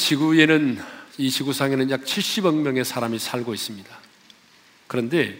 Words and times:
지구에는 0.00 0.82
이 1.18 1.30
지구상에는 1.30 1.90
약 1.90 2.02
70억 2.02 2.54
명의 2.56 2.84
사람이 2.84 3.18
살고 3.18 3.52
있습니다. 3.54 3.98
그런데 4.86 5.38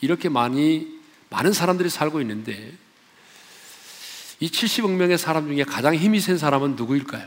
이렇게 0.00 0.28
많이 0.28 1.00
많은 1.30 1.52
사람들이 1.52 1.88
살고 1.88 2.20
있는데 2.20 2.72
이 4.38 4.48
70억 4.48 4.90
명의 4.90 5.16
사람 5.16 5.48
중에 5.48 5.64
가장 5.64 5.94
힘이 5.94 6.20
센 6.20 6.36
사람은 6.36 6.76
누구일까요? 6.76 7.26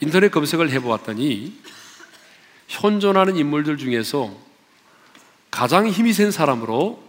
인터넷 0.00 0.30
검색을 0.30 0.70
해보았더니 0.70 1.58
현존하는 2.68 3.36
인물들 3.36 3.78
중에서 3.78 4.36
가장 5.50 5.88
힘이 5.88 6.12
센 6.12 6.30
사람으로 6.30 7.02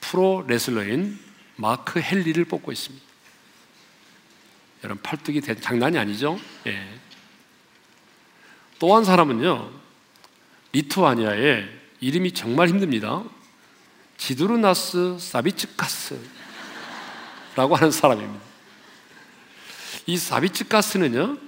프로 0.00 0.44
레슬러인 0.46 1.18
마크 1.56 2.00
헨리를 2.00 2.44
뽑고 2.44 2.72
있습니다. 2.72 3.05
여러분 4.86 5.02
팔뚝이 5.02 5.40
장난이 5.40 5.98
아니죠? 5.98 6.38
예. 6.68 6.80
또한 8.78 9.04
사람은요 9.04 9.68
리투아니아의 10.72 11.68
이름이 12.00 12.32
정말 12.34 12.68
힘듭니다. 12.68 13.24
지두르나스 14.16 15.18
사비츠카스라고 15.18 16.20
하는 17.74 17.90
사람입니다. 17.90 18.44
이 20.06 20.16
사비츠카스는요 20.16 21.38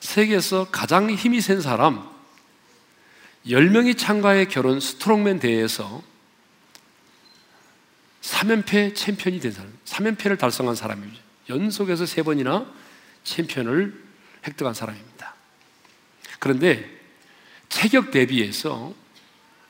세계에서 0.00 0.66
가장 0.72 1.10
힘이 1.10 1.40
센 1.40 1.60
사람 1.60 2.10
10명이 3.46 3.96
참가해 3.96 4.46
결혼 4.46 4.80
스트롱맨 4.80 5.38
대회에서 5.38 6.02
3연패 8.20 8.96
챔피언이 8.96 9.38
된 9.38 9.52
사람, 9.52 9.72
3연패를 9.84 10.40
달성한 10.40 10.74
사람입니다. 10.74 11.27
연속해서 11.48 12.06
세 12.06 12.22
번이나 12.22 12.66
챔피언을 13.24 14.04
획득한 14.46 14.74
사람입니다. 14.74 15.34
그런데 16.38 16.88
체격 17.68 18.10
대비해서 18.10 18.94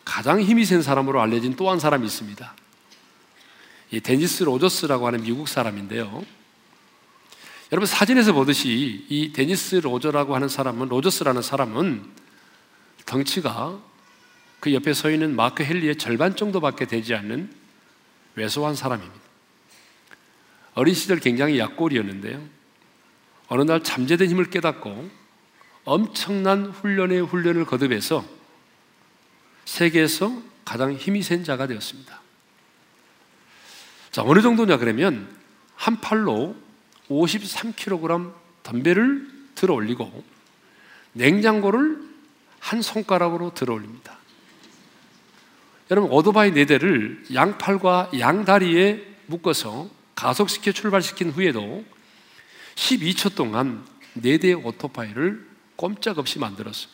가장 0.05 0.41
힘이 0.41 0.65
센 0.65 0.83
사람으로 0.83 1.21
알려진 1.21 1.55
또 1.57 1.71
한 1.71 1.79
사람이 1.79 2.07
있습니다. 2.07 2.55
이 3.91 4.01
데니스 4.01 4.43
로저스라고 4.43 5.07
하는 5.07 5.23
미국 5.23 5.49
사람인데요. 5.49 6.25
여러분 7.73 7.87
사진에서 7.87 8.33
보듯이 8.33 9.07
이 9.09 9.33
데니스 9.33 9.77
로저라고 9.77 10.35
하는 10.35 10.49
사람은 10.49 10.89
로저스라는 10.89 11.43
사람은 11.43 12.07
덩치가 13.05 13.79
그 14.61 14.73
옆에 14.75 14.93
서 14.93 15.11
있는 15.11 15.37
마크 15.37 15.63
헨리의 15.63 15.97
절반 15.97 16.35
정도밖에 16.37 16.87
되지 16.87 17.15
않는 17.15 17.53
왜소한 18.35 18.75
사람입니다. 18.75 19.28
어린 20.79 20.95
시절 20.95 21.19
굉장히 21.19 21.59
약골이었는데요. 21.59 22.41
어느 23.49 23.63
날 23.63 23.83
잠재된 23.83 24.31
힘을 24.31 24.45
깨닫고 24.45 25.11
엄청난 25.83 26.67
훈련의 26.67 27.23
훈련을 27.23 27.65
거듭해서 27.65 28.25
세계에서 29.65 30.41
가장 30.65 30.93
힘이 30.93 31.23
센 31.23 31.43
자가 31.43 31.67
되었습니다. 31.67 32.21
자, 34.13 34.23
어느 34.23 34.41
정도냐 34.41 34.77
그러면 34.77 35.29
한 35.75 36.01
팔로 36.01 36.55
53kg 37.09 38.33
덤벨을 38.63 39.29
들어 39.57 39.75
올리고 39.75 40.23
냉장고를 41.13 42.01
한 42.61 42.83
손가락으로 42.83 43.53
들어 43.53 43.75
올립니다. 43.75 44.17
여러분, 45.91 46.13
오토바이 46.13 46.53
네 46.53 46.67
대를 46.67 47.25
양팔과 47.35 48.13
양다리에 48.17 49.17
묶어서 49.27 49.98
가속시켜 50.19 50.73
출발시킨 50.73 51.31
후에도 51.31 51.85
12초 52.75 53.37
동안 53.37 53.87
네 54.15 54.39
대의 54.39 54.55
오토바이를 54.55 55.47
꼼짝없이 55.77 56.41
만들었어요. 56.41 56.93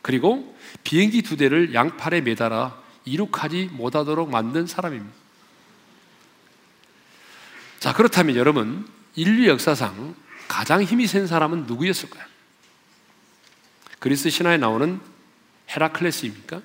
그리고 0.00 0.56
비행기 0.82 1.20
두 1.20 1.36
대를 1.36 1.74
양팔에 1.74 2.22
매달아 2.22 2.82
이륙하지 3.04 3.68
못하도록 3.72 4.30
만든 4.30 4.66
사람입니다. 4.66 5.14
자, 7.80 7.92
그렇다면 7.92 8.36
여러분, 8.36 8.88
인류 9.14 9.46
역사상 9.48 10.14
가장 10.48 10.82
힘이 10.82 11.06
센 11.06 11.26
사람은 11.26 11.66
누구였을까요? 11.66 12.24
그리스 13.98 14.30
신화에 14.30 14.56
나오는 14.56 15.00
헤라클레스입니까? 15.68 16.62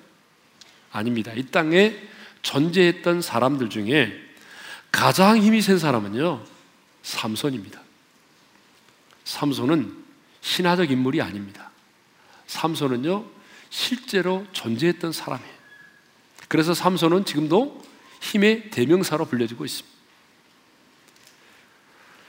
아닙니다. 0.92 1.32
이 1.34 1.44
땅에 1.48 1.94
존재했던 2.40 3.20
사람들 3.20 3.68
중에 3.68 4.23
가장 4.94 5.38
힘이 5.38 5.60
센 5.60 5.76
사람은요, 5.76 6.44
삼손입니다. 7.02 7.80
삼손은 9.24 9.92
신화적 10.40 10.90
인물이 10.90 11.20
아닙니다. 11.20 11.72
삼손은요, 12.46 13.24
실제로 13.70 14.46
존재했던 14.52 15.10
사람이에요. 15.10 15.54
그래서 16.46 16.74
삼손은 16.74 17.24
지금도 17.24 17.82
힘의 18.20 18.70
대명사로 18.70 19.24
불려지고 19.24 19.64
있습니다. 19.64 19.94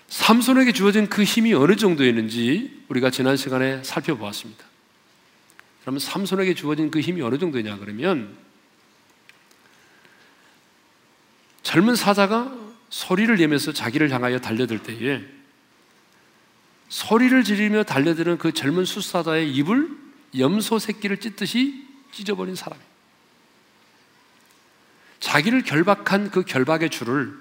삼손에게 0.07 0.71
주어진 0.71 1.07
그 1.07 1.23
힘이 1.23 1.53
어느 1.53 1.75
정도였는지 1.75 2.83
우리가 2.87 3.11
지난 3.11 3.37
시간에 3.37 3.83
살펴보았습니다. 3.83 4.65
그러면 5.81 5.99
삼손에게 5.99 6.55
주어진 6.55 6.89
그 6.89 6.99
힘이 6.99 7.21
어느 7.21 7.37
정도냐 7.37 7.77
그러면 7.77 8.35
젊은 11.65 11.95
사자가 11.95 12.55
소리를 12.91 13.35
내면서 13.35 13.73
자기를 13.73 14.11
향하여 14.11 14.39
달려들 14.39 14.83
때에 14.83 15.25
소리를 16.89 17.43
지르며 17.43 17.83
달려드는 17.83 18.37
그 18.37 18.53
젊은 18.53 18.85
숫사자의 18.85 19.51
입을 19.51 19.89
염소 20.37 20.77
새끼를 20.77 21.19
찢듯이 21.19 21.87
찢어버린 22.11 22.55
사람이에요. 22.55 22.87
자기를 25.19 25.63
결박한 25.63 26.29
그 26.29 26.43
결박의 26.43 26.91
줄을 26.91 27.35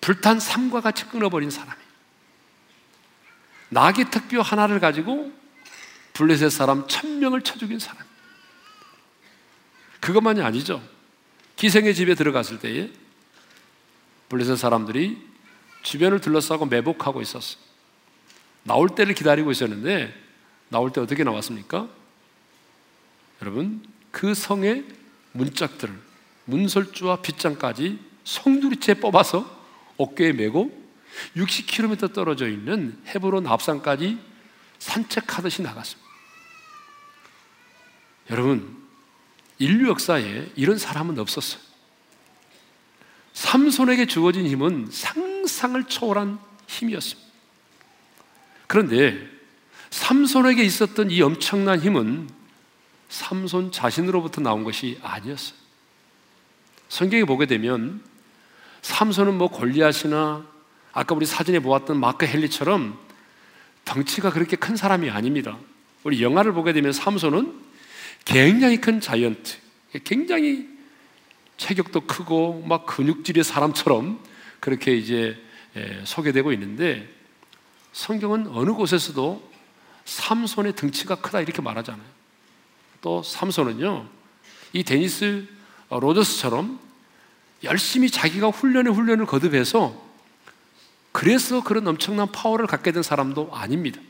불탄 0.00 0.38
삶과 0.38 0.80
같이 0.80 1.06
끊어버린 1.06 1.50
사람이에요. 1.50 1.88
나귀 3.70 4.04
특뼈 4.12 4.40
하나를 4.40 4.78
가지고 4.78 5.32
블레셋 6.12 6.52
사람 6.52 6.86
천명을 6.86 7.42
쳐 7.42 7.58
죽인 7.58 7.80
사람. 7.80 8.04
그것만이 9.98 10.42
아니죠. 10.42 10.93
기생의 11.56 11.94
집에 11.94 12.14
들어갔을 12.14 12.58
때에 12.58 12.90
블레셋 14.28 14.58
사람들이 14.58 15.18
주변을 15.82 16.20
둘러싸고 16.20 16.66
매복하고 16.66 17.20
있었어요. 17.20 17.62
나올 18.62 18.88
때를 18.88 19.14
기다리고 19.14 19.50
있었는데 19.50 20.14
나올 20.68 20.92
때 20.92 21.00
어떻게 21.00 21.22
나왔습니까? 21.24 21.88
여러분 23.42 23.84
그 24.10 24.34
성의 24.34 24.84
문짝들을 25.32 25.94
문설주와 26.46 27.22
빗장까지 27.22 27.98
송두리째 28.24 28.94
뽑아서 28.94 29.62
어깨에 29.96 30.32
메고 30.32 30.82
60km 31.36 32.12
떨어져 32.12 32.48
있는 32.48 33.00
헤브론 33.06 33.46
앞산까지 33.46 34.18
산책하듯이 34.78 35.62
나갔습니다. 35.62 36.04
여러분, 38.30 38.83
인류 39.58 39.88
역사에 39.88 40.50
이런 40.56 40.78
사람은 40.78 41.18
없었어요. 41.18 41.60
삼손에게 43.34 44.06
주어진 44.06 44.46
힘은 44.46 44.88
상상을 44.90 45.84
초월한 45.84 46.38
힘이었습니다. 46.66 47.30
그런데 48.66 49.28
삼손에게 49.90 50.62
있었던 50.64 51.10
이 51.10 51.20
엄청난 51.22 51.80
힘은 51.80 52.28
삼손 53.08 53.70
자신으로부터 53.70 54.40
나온 54.40 54.64
것이 54.64 54.98
아니었어요. 55.02 55.56
성경에 56.88 57.24
보게 57.24 57.46
되면 57.46 58.02
삼손은 58.82 59.38
뭐 59.38 59.48
골리앗이나 59.48 60.44
아까 60.92 61.14
우리 61.14 61.26
사진에 61.26 61.58
보았던 61.60 61.98
마크 61.98 62.26
헨리처럼 62.26 62.98
덩치가 63.84 64.30
그렇게 64.30 64.56
큰 64.56 64.76
사람이 64.76 65.10
아닙니다. 65.10 65.58
우리 66.02 66.22
영화를 66.22 66.52
보게 66.52 66.72
되면 66.72 66.92
삼손은 66.92 67.63
굉장히 68.24 68.80
큰 68.80 69.00
자이언트, 69.00 69.58
굉장히 70.04 70.68
체격도 71.56 72.02
크고 72.02 72.64
막 72.66 72.86
근육질의 72.86 73.44
사람처럼 73.44 74.20
그렇게 74.60 74.96
이제 74.96 75.36
소개되고 76.04 76.52
있는데 76.52 77.08
성경은 77.92 78.48
어느 78.48 78.72
곳에서도 78.72 79.52
삼손의 80.04 80.74
등치가 80.74 81.16
크다 81.16 81.40
이렇게 81.40 81.62
말하잖아요. 81.62 82.04
또 83.00 83.22
삼손은요, 83.22 84.08
이 84.72 84.82
데니스 84.82 85.46
로저스처럼 85.90 86.80
열심히 87.62 88.10
자기가 88.10 88.48
훈련에 88.48 88.90
훈련을 88.90 89.26
거듭해서 89.26 90.02
그래서 91.12 91.62
그런 91.62 91.86
엄청난 91.86 92.32
파워를 92.32 92.66
갖게 92.66 92.90
된 92.90 93.02
사람도 93.02 93.50
아닙니다. 93.52 94.00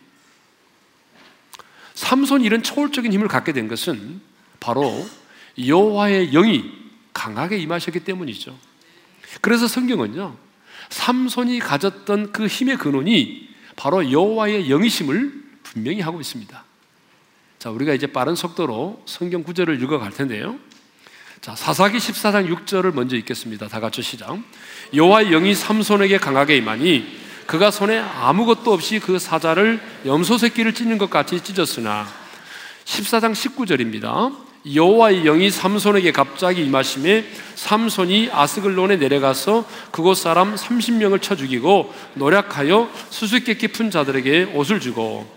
삼손이 1.95 2.45
이런 2.45 2.63
초월적인 2.63 3.13
힘을 3.13 3.29
갖게 3.29 3.53
된 3.53 3.69
것은 3.69 4.21
바로 4.61 5.07
여호와의 5.59 6.31
영이 6.33 6.65
강하게 7.13 7.59
임하셨기 7.59 8.01
때문이죠. 8.01 8.57
그래서 9.41 9.69
성경은요, 9.69 10.37
삼손이 10.91 11.61
가졌던 11.61 12.33
그 12.33 12.47
힘의 12.47 12.77
근원이 12.77 13.49
바로 13.77 14.11
여호와의 14.11 14.69
영이심을 14.69 15.45
분명히 15.63 16.01
하고 16.01 16.21
있습니다. 16.21 16.65
자, 17.59 17.71
우리가 17.71 17.95
이제 17.95 18.07
빠른 18.07 18.35
속도로 18.35 19.03
성경 19.07 19.43
구절을 19.43 19.83
읽어 19.83 19.99
갈 19.99 20.13
텐데요. 20.13 20.59
자, 21.41 21.55
사사기 21.55 21.99
14장 21.99 22.49
6절을 22.49 22.95
먼저 22.95 23.17
읽겠습니다. 23.17 23.69
다 23.69 23.81
같이 23.81 24.03
시작. 24.03 24.39
여호와의 24.95 25.31
영이 25.31 25.55
삼손에게 25.55 26.19
강하게 26.19 26.57
임하니 26.57 27.25
그가 27.47 27.71
손에 27.71 27.99
아무것도 27.99 28.73
없이 28.73 28.99
그 28.99 29.19
사자를 29.19 29.81
염소 30.07 30.39
새끼를 30.39 30.75
찢는 30.75 30.99
것 30.99 31.11
같이 31.11 31.41
찢었으나 31.41 32.07
14장 32.85 33.33
19절입니다. 33.33 34.45
여호와의 34.73 35.25
영이 35.25 35.51
삼손에게 35.51 36.13
갑자기 36.13 36.65
임하심에 36.65 37.27
삼손이 37.55 38.31
아스글론에 38.33 38.97
내려가서 38.97 39.67
그곳 39.91 40.17
사람 40.17 40.55
30명을 40.55 41.21
쳐 41.21 41.37
죽이고 41.37 41.93
노력하여 42.15 42.91
수수께끼 43.11 43.69
푼 43.69 43.91
자들에게 43.91 44.53
옷을 44.55 44.81
주고 44.81 45.29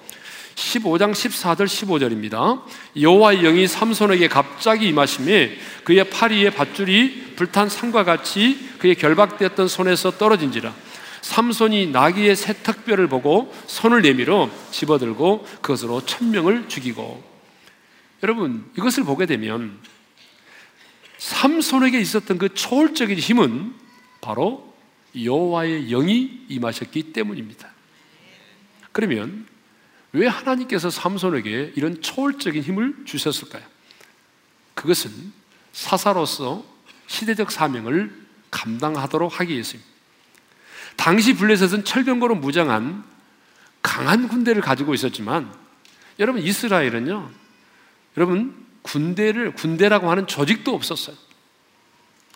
15장 0.56 1.12
14절 1.12 1.65
15절입니다. 1.65 2.62
여호와의 3.00 3.42
영이 3.42 3.68
삼손에게 3.68 4.30
갑자기 4.30 4.88
임하심에 4.88 5.57
그의 5.83 6.10
팔 6.10 6.31
위에 6.31 6.50
밧줄이 6.50 7.33
불탄 7.36 7.69
산과 7.69 8.06
같이 8.06 8.57
그의 8.80 8.95
결박되었던 8.95 9.68
손에서 9.68 10.12
떨어진지라 10.12 10.74
삼손이 11.21 11.87
나귀의 11.87 12.35
세탁뼈를 12.35 13.07
보고 13.07 13.53
손을 13.67 14.01
내밀어 14.01 14.49
집어들고 14.71 15.43
그것으로 15.61 16.05
천명을 16.05 16.69
죽이고 16.69 17.23
여러분 18.23 18.69
이것을 18.77 19.03
보게 19.03 19.25
되면 19.25 19.79
삼손에게 21.17 21.99
있었던 21.99 22.37
그 22.37 22.53
초월적인 22.53 23.17
힘은 23.17 23.73
바로 24.21 24.73
여호와의 25.19 25.87
영이 25.87 26.45
임하셨기 26.49 27.13
때문입니다. 27.13 27.69
그러면 28.91 29.47
왜 30.11 30.27
하나님께서 30.27 30.89
삼손에게 30.89 31.73
이런 31.75 32.01
초월적인 32.01 32.61
힘을 32.61 32.95
주셨을까요? 33.05 33.63
그것은 34.73 35.11
사사로서 35.73 36.65
시대적 37.07 37.51
사명을 37.51 38.11
감당하도록 38.51 39.39
하기 39.39 39.53
위해서입니다. 39.53 39.96
당시 40.97 41.33
블레셋은 41.35 41.85
철병거로 41.85 42.35
무장한 42.35 43.03
강한 43.81 44.27
군대를 44.27 44.61
가지고 44.61 44.94
있었지만 44.94 45.49
여러분 46.19 46.41
이스라엘은요. 46.41 47.29
여러분 48.17 48.65
군대를 48.81 49.53
군대라고 49.53 50.11
하는 50.11 50.27
조직도 50.27 50.73
없었어요. 50.73 51.15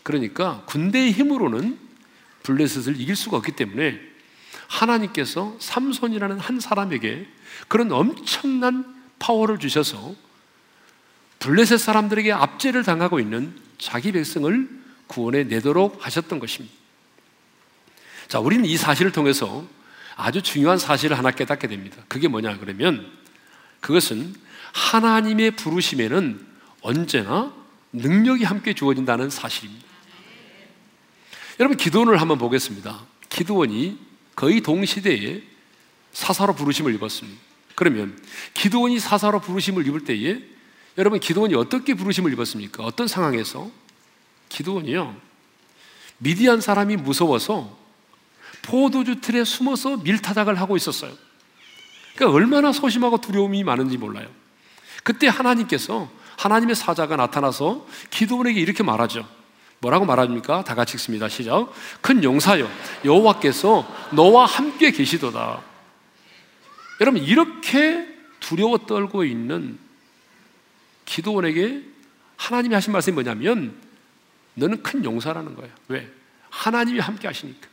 그러니까 0.04 0.64
군대의 0.68 1.12
힘으로는 1.12 1.78
블레셋을 2.44 3.00
이길 3.00 3.16
수가 3.16 3.38
없기 3.38 3.52
때문에 3.54 4.00
하나님께서 4.68 5.56
삼손이라는 5.60 6.40
한 6.40 6.60
사람에게 6.60 7.28
그런 7.68 7.92
엄청난 7.92 9.02
파워를 9.20 9.60
주셔서 9.60 10.16
블레셋 11.40 11.80
사람들에게 11.80 12.32
압제를 12.32 12.84
당하고 12.84 13.20
있는 13.20 13.56
자기 13.78 14.12
백성을 14.12 14.70
구원해 15.08 15.44
내도록 15.44 16.06
하셨던 16.06 16.40
것입니다. 16.40 16.81
자, 18.32 18.40
우리는 18.40 18.64
이 18.64 18.78
사실을 18.78 19.12
통해서 19.12 19.66
아주 20.16 20.42
중요한 20.42 20.78
사실을 20.78 21.18
하나 21.18 21.32
깨닫게 21.32 21.68
됩니다. 21.68 21.98
그게 22.08 22.30
뭐냐 22.30 22.60
그러면 22.60 23.12
그것은 23.82 24.34
하나님의 24.72 25.52
부르심에는 25.58 26.48
언제나 26.80 27.54
능력이 27.92 28.46
함께 28.46 28.74
주어진다는 28.74 29.30
사실입니다. 29.30 29.86
여러분 31.60 31.76
기도원을 31.76 32.22
한번 32.22 32.38
보겠습니다. 32.38 33.02
기도원이 33.28 34.00
거의 34.34 34.62
동시대에 34.62 35.44
사사로 36.14 36.56
부르심을 36.56 36.96
입었습니다. 36.96 37.38
그러면 37.76 38.18
기도원이 38.54 39.00
사사로 39.00 39.42
부르심을 39.42 39.86
입을 39.88 40.06
때에 40.06 40.42
여러분 40.98 41.20
기도원이 41.20 41.54
어떻게 41.56 41.96
부르심을 41.96 42.32
입었습니까? 42.32 42.82
어떤 42.86 43.10
상황에서? 43.10 43.70
기도원이요. 44.48 45.18
미디안 46.20 46.62
사람이 46.62 46.96
무서워서 46.96 47.81
포도주 48.64 49.22
틀에 49.22 49.44
숨어서 49.44 49.98
밀타작을 49.98 50.60
하고 50.60 50.76
있었어요. 50.78 51.12
그러니까 52.16 52.36
얼마나 52.36 52.72
소심하고 52.72 53.20
두려움이 53.20 53.64
많은지 53.64 53.98
몰라요. 53.98 54.28
그때 55.04 55.28
하나님께서 55.28 56.10
하나님의 56.38 56.76
사자가 56.76 57.16
나타나서 57.16 57.88
기도원에게 58.10 58.60
이렇게 58.60 58.84
말하죠. 58.84 59.28
뭐라고 59.80 60.06
말합니까? 60.06 60.64
다 60.64 60.76
같이 60.76 60.94
읽습니다. 60.96 61.28
시작. 61.28 61.72
큰 62.02 62.24
용사여, 62.24 62.70
여호와께서 63.04 63.88
너와 64.12 64.46
함께 64.46 64.92
계시도다. 64.92 65.62
여러분 67.00 67.24
이렇게 67.24 68.08
두려워 68.40 68.78
떨고 68.78 69.24
있는 69.24 69.80
기도원에게 71.06 71.82
하나님이 72.38 72.76
하신 72.76 72.94
말씀이 72.94 73.14
뭐냐면 73.14 73.76
너는 74.54 74.84
큰 74.84 75.04
용사라는 75.04 75.56
거예요. 75.56 75.74
왜? 75.88 76.12
하나님이 76.50 77.00
함께 77.00 77.28
하시니까. 77.28 77.71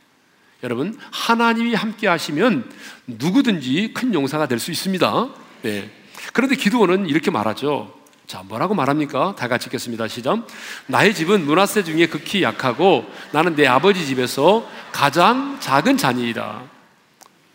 여러분, 0.63 0.97
하나님이 1.11 1.73
함께 1.73 2.07
하시면 2.07 2.69
누구든지 3.07 3.91
큰 3.93 4.13
용사가 4.13 4.47
될 4.47 4.59
수 4.59 4.71
있습니다. 4.71 5.29
네. 5.61 5.89
그런데 6.33 6.55
기도원은 6.55 7.07
이렇게 7.07 7.31
말하죠. 7.31 7.97
자, 8.27 8.43
뭐라고 8.43 8.75
말합니까? 8.75 9.35
다 9.35 9.47
같이 9.47 9.67
읽겠습니다. 9.67 10.07
시작. 10.07 10.45
나의 10.85 11.15
집은 11.15 11.45
문하세 11.45 11.83
중에 11.83 12.07
극히 12.07 12.43
약하고 12.43 13.05
나는 13.31 13.55
내 13.55 13.65
아버지 13.65 14.05
집에서 14.05 14.69
가장 14.91 15.57
작은 15.59 15.97
자니이다. 15.97 16.61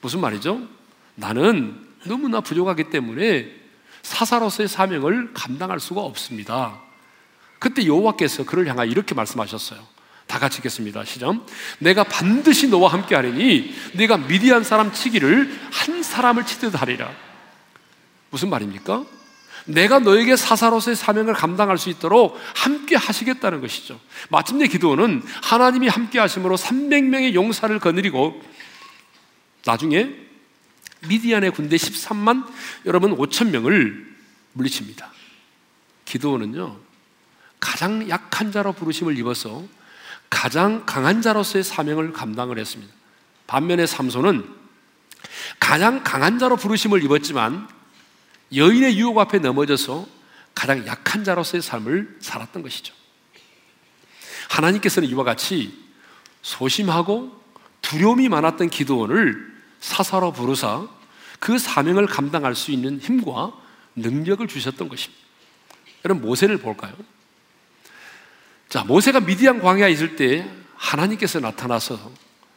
무슨 0.00 0.20
말이죠? 0.20 0.62
나는 1.14 1.78
너무나 2.04 2.40
부족하기 2.40 2.90
때문에 2.90 3.50
사사로서의 4.02 4.68
사명을 4.68 5.32
감당할 5.32 5.78
수가 5.78 6.00
없습니다. 6.00 6.80
그때 7.58 7.86
여호와께서 7.86 8.44
그를 8.44 8.66
향하여 8.66 8.86
이렇게 8.86 9.14
말씀하셨어요. 9.14 9.93
다 10.34 10.40
같이 10.40 10.58
읽겠습니다. 10.58 11.04
시작. 11.04 11.46
내가 11.78 12.02
반드시 12.02 12.66
너와 12.66 12.92
함께 12.92 13.14
하리니 13.14 13.72
네가 13.92 14.16
미디안 14.16 14.64
사람 14.64 14.92
치기를 14.92 15.56
한 15.70 16.02
사람을 16.02 16.44
치듯 16.44 16.80
하리라. 16.80 17.08
무슨 18.30 18.50
말입니까? 18.50 19.04
내가 19.66 20.00
너에게 20.00 20.34
사사로서의 20.34 20.96
사명을 20.96 21.34
감당할 21.34 21.78
수 21.78 21.88
있도록 21.88 22.36
함께 22.52 22.96
하시겠다는 22.96 23.60
것이죠. 23.60 24.00
마침내 24.28 24.66
기도는 24.66 25.22
하나님이 25.44 25.86
함께 25.86 26.18
하심으로 26.18 26.56
300명의 26.56 27.34
용사를 27.34 27.78
거느리고 27.78 28.42
나중에 29.64 30.16
미디안의 31.06 31.52
군대 31.52 31.76
13만 31.76 32.44
여러분 32.86 33.16
5천 33.16 33.50
명을 33.50 34.16
물리칩니다. 34.54 35.12
기도원은요 36.06 36.76
가장 37.60 38.08
약한 38.08 38.50
자로 38.50 38.72
부르심을 38.72 39.16
입어서 39.16 39.62
가장 40.30 40.84
강한 40.86 41.22
자로서의 41.22 41.64
사명을 41.64 42.12
감당을 42.12 42.58
했습니다. 42.58 42.92
반면에 43.46 43.86
삼손은 43.86 44.48
가장 45.60 46.02
강한 46.02 46.38
자로 46.38 46.56
부르심을 46.56 47.02
입었지만 47.04 47.68
여인의 48.54 48.98
유혹 48.98 49.18
앞에 49.18 49.38
넘어져서 49.38 50.06
가장 50.54 50.86
약한 50.86 51.24
자로서의 51.24 51.62
삶을 51.62 52.18
살았던 52.20 52.62
것이죠. 52.62 52.94
하나님께서는 54.48 55.08
이와 55.08 55.24
같이 55.24 55.84
소심하고 56.42 57.42
두려움이 57.82 58.28
많았던 58.28 58.70
기도원을 58.70 59.54
사사로 59.80 60.32
부르사 60.32 60.86
그 61.40 61.58
사명을 61.58 62.06
감당할 62.06 62.54
수 62.54 62.70
있는 62.70 62.98
힘과 62.98 63.52
능력을 63.96 64.46
주셨던 64.46 64.88
것입니다. 64.88 65.22
여러분 66.04 66.26
모세를 66.26 66.58
볼까요? 66.58 66.94
자, 68.74 68.82
모세가 68.82 69.20
미디안 69.20 69.60
광야에 69.60 69.92
있을 69.92 70.16
때 70.16 70.50
하나님께서 70.74 71.38
나타나서 71.38 72.10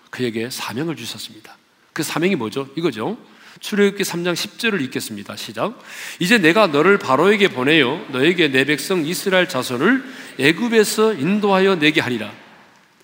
그에게 0.09 0.49
사명을 0.49 0.95
주셨습니다. 0.95 1.55
그 1.93 2.01
사명이 2.01 2.35
뭐죠? 2.35 2.67
이거죠. 2.75 3.19
출애굽기 3.59 4.03
3장 4.03 4.33
10절을 4.33 4.81
읽겠습니다. 4.85 5.35
시작. 5.35 5.79
이제 6.17 6.39
내가 6.39 6.65
너를 6.65 6.97
바로에게 6.97 7.49
보내요. 7.49 8.03
너에게 8.09 8.47
내 8.47 8.65
백성 8.65 9.05
이스라엘 9.05 9.47
자손을 9.47 10.03
애굽에서 10.39 11.13
인도하여 11.13 11.75
내게 11.75 12.01
하리라. 12.01 12.33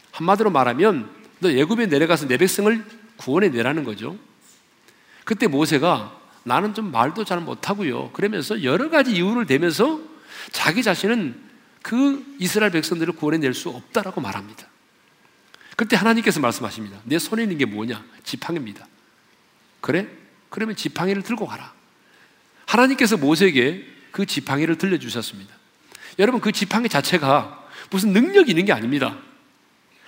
한마디로 0.09 0.49
말하면 0.49 1.07
너 1.37 1.51
애굽에 1.51 1.85
내려가서 1.85 2.27
내 2.27 2.37
백성을 2.37 2.83
구원해 3.17 3.49
내라는 3.49 3.83
거죠. 3.83 4.17
그때 5.23 5.45
모세가 5.45 6.19
나는 6.45 6.73
좀 6.73 6.91
말도 6.91 7.25
잘 7.25 7.41
못하고요. 7.41 8.09
그러면서 8.13 8.63
여러 8.63 8.89
가지 8.89 9.11
이유를 9.11 9.45
대면서 9.45 9.99
자기 10.51 10.81
자신은 10.81 11.42
그 11.83 12.25
이스라엘 12.39 12.71
백성들을 12.71 13.13
구원해낼 13.13 13.53
수 13.53 13.69
없다라고 13.69 14.21
말합니다. 14.21 14.67
그때 15.75 15.95
하나님께서 15.95 16.39
말씀하십니다. 16.39 16.99
내 17.03 17.19
손에 17.19 17.43
있는 17.43 17.57
게 17.57 17.65
뭐냐? 17.65 18.03
지팡이입니다. 18.23 18.87
그래? 19.81 20.07
그러면 20.49 20.75
지팡이를 20.75 21.21
들고 21.21 21.45
가라. 21.45 21.73
하나님께서 22.65 23.17
모세에게 23.17 23.85
그 24.11 24.25
지팡이를 24.25 24.77
들려주셨습니다. 24.77 25.53
여러분, 26.19 26.39
그 26.39 26.51
지팡이 26.51 26.87
자체가 26.87 27.67
무슨 27.89 28.13
능력이 28.13 28.51
있는 28.51 28.65
게 28.65 28.71
아닙니다. 28.71 29.17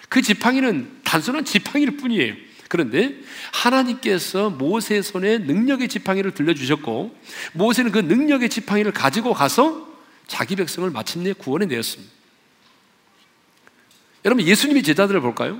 그 0.07 0.21
지팡이는 0.21 1.01
단순한 1.03 1.43
지팡이일 1.43 1.97
뿐이에요. 1.97 2.35
그런데 2.69 3.19
하나님께서 3.51 4.49
모세 4.49 5.01
손에 5.01 5.39
능력의 5.39 5.89
지팡이를 5.89 6.31
들려주셨고 6.31 7.15
모세는 7.53 7.91
그 7.91 7.99
능력의 7.99 8.49
지팡이를 8.49 8.91
가지고 8.91 9.33
가서 9.33 9.94
자기 10.27 10.55
백성을 10.55 10.89
마침내 10.89 11.33
구원해 11.33 11.65
내었습니다. 11.65 12.13
여러분 14.25 14.45
예수님이 14.45 14.83
제자들을 14.83 15.21
볼까요? 15.21 15.59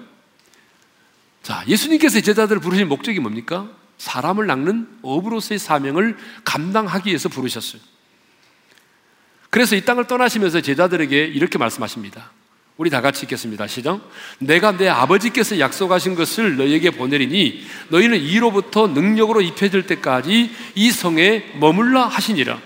자, 1.43 1.63
예수님께서 1.67 2.21
제자들을 2.21 2.59
부르신 2.59 2.87
목적이 2.87 3.19
뭡니까? 3.19 3.69
사람을 3.99 4.47
낚는 4.47 4.87
어부로서의 5.03 5.59
사명을 5.59 6.17
감당하기 6.43 7.09
위해서 7.09 7.29
부르셨어요. 7.29 7.81
그래서 9.51 9.75
이 9.75 9.85
땅을 9.85 10.07
떠나시면서 10.07 10.61
제자들에게 10.61 11.25
이렇게 11.25 11.57
말씀하십니다. 11.57 12.31
우리 12.77 12.89
다 12.89 12.99
같이 12.99 13.23
읽겠습니다. 13.23 13.67
시작. 13.67 14.01
내가 14.39 14.75
내 14.75 14.89
아버지께서 14.89 15.59
약속하신 15.59 16.15
것을 16.15 16.57
너희에게 16.57 16.89
보내리니 16.89 17.65
너희는 17.89 18.19
이로부터 18.19 18.87
능력으로 18.87 19.41
입혀질 19.41 19.87
때까지 19.87 20.51
이 20.75 20.91
성에 20.91 21.53
머물라 21.59 22.07
하시니라. 22.07 22.59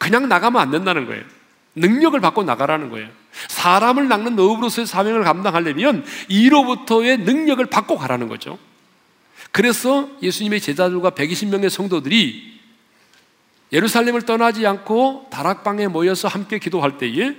그냥 0.00 0.30
나가면 0.30 0.60
안 0.60 0.70
된다는 0.70 1.04
거예요. 1.04 1.22
능력을 1.74 2.18
받고 2.18 2.42
나가라는 2.42 2.88
거예요. 2.88 3.08
사람을 3.48 4.08
낚는 4.08 4.38
어부로서의 4.38 4.86
사명을 4.86 5.22
감당하려면 5.24 6.04
이로부터의 6.28 7.18
능력을 7.18 7.64
받고 7.66 7.98
가라는 7.98 8.28
거죠. 8.28 8.58
그래서 9.52 10.08
예수님의 10.22 10.62
제자들과 10.62 11.10
120명의 11.10 11.68
성도들이 11.68 12.60
예루살렘을 13.72 14.22
떠나지 14.22 14.66
않고 14.66 15.28
다락방에 15.30 15.86
모여서 15.88 16.28
함께 16.28 16.58
기도할 16.58 16.96
때에 16.96 17.36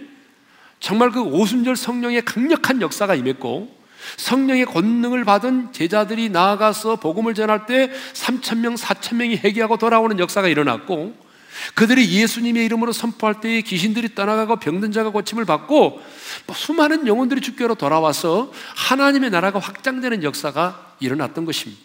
정말 0.79 1.09
그 1.09 1.19
오순절 1.21 1.75
성령의 1.75 2.23
강력한 2.23 2.81
역사가 2.81 3.15
임했고 3.15 3.75
성령의 4.17 4.65
권능을 4.65 5.25
받은 5.25 5.73
제자들이 5.73 6.29
나아가서 6.29 6.97
복음을 6.97 7.33
전할 7.33 7.65
때 7.65 7.89
3천 8.13 8.59
명, 8.59 8.75
4천 8.75 9.15
명이 9.15 9.37
회개하고 9.37 9.77
돌아오는 9.77 10.19
역사가 10.19 10.47
일어났고 10.47 11.30
그들이 11.75 12.11
예수님의 12.11 12.65
이름으로 12.65 12.91
선포할 12.91 13.41
때에 13.41 13.61
귀신들이 13.61 14.15
떠나가고 14.15 14.57
병든 14.57 14.91
자가 14.91 15.09
고침을 15.11 15.45
받고 15.45 16.01
뭐 16.47 16.55
수많은 16.55 17.07
영혼들이 17.07 17.41
주께로 17.41 17.75
돌아와서 17.75 18.51
하나님의 18.75 19.29
나라가 19.29 19.59
확장되는 19.59 20.23
역사가 20.23 20.95
일어났던 20.99 21.45
것입니다. 21.45 21.81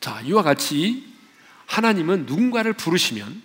자, 0.00 0.20
이와 0.22 0.42
같이 0.42 1.04
하나님은 1.66 2.26
누군가를 2.26 2.72
부르시면 2.72 3.42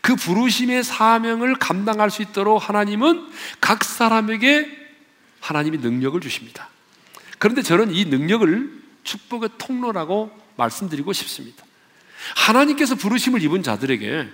그 0.00 0.16
부르심의 0.16 0.84
사명을 0.84 1.56
감당할 1.56 2.10
수 2.10 2.22
있도록 2.22 2.68
하나님은 2.68 3.28
각 3.60 3.84
사람에게 3.84 4.68
하나님이 5.40 5.78
능력을 5.78 6.20
주십니다. 6.20 6.68
그런데 7.38 7.62
저는 7.62 7.92
이 7.92 8.04
능력을 8.04 8.82
축복의 9.04 9.50
통로라고 9.58 10.30
말씀드리고 10.56 11.12
싶습니다. 11.12 11.64
하나님께서 12.34 12.94
부르심을 12.94 13.42
입은 13.42 13.62
자들에게 13.62 14.28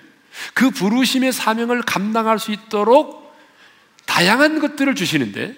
그 0.52 0.70
부르심의 0.70 1.32
사명을 1.32 1.82
감당할 1.82 2.38
수 2.38 2.50
있도록 2.50 3.34
다양한 4.06 4.60
것들을 4.60 4.94
주시는데 4.94 5.56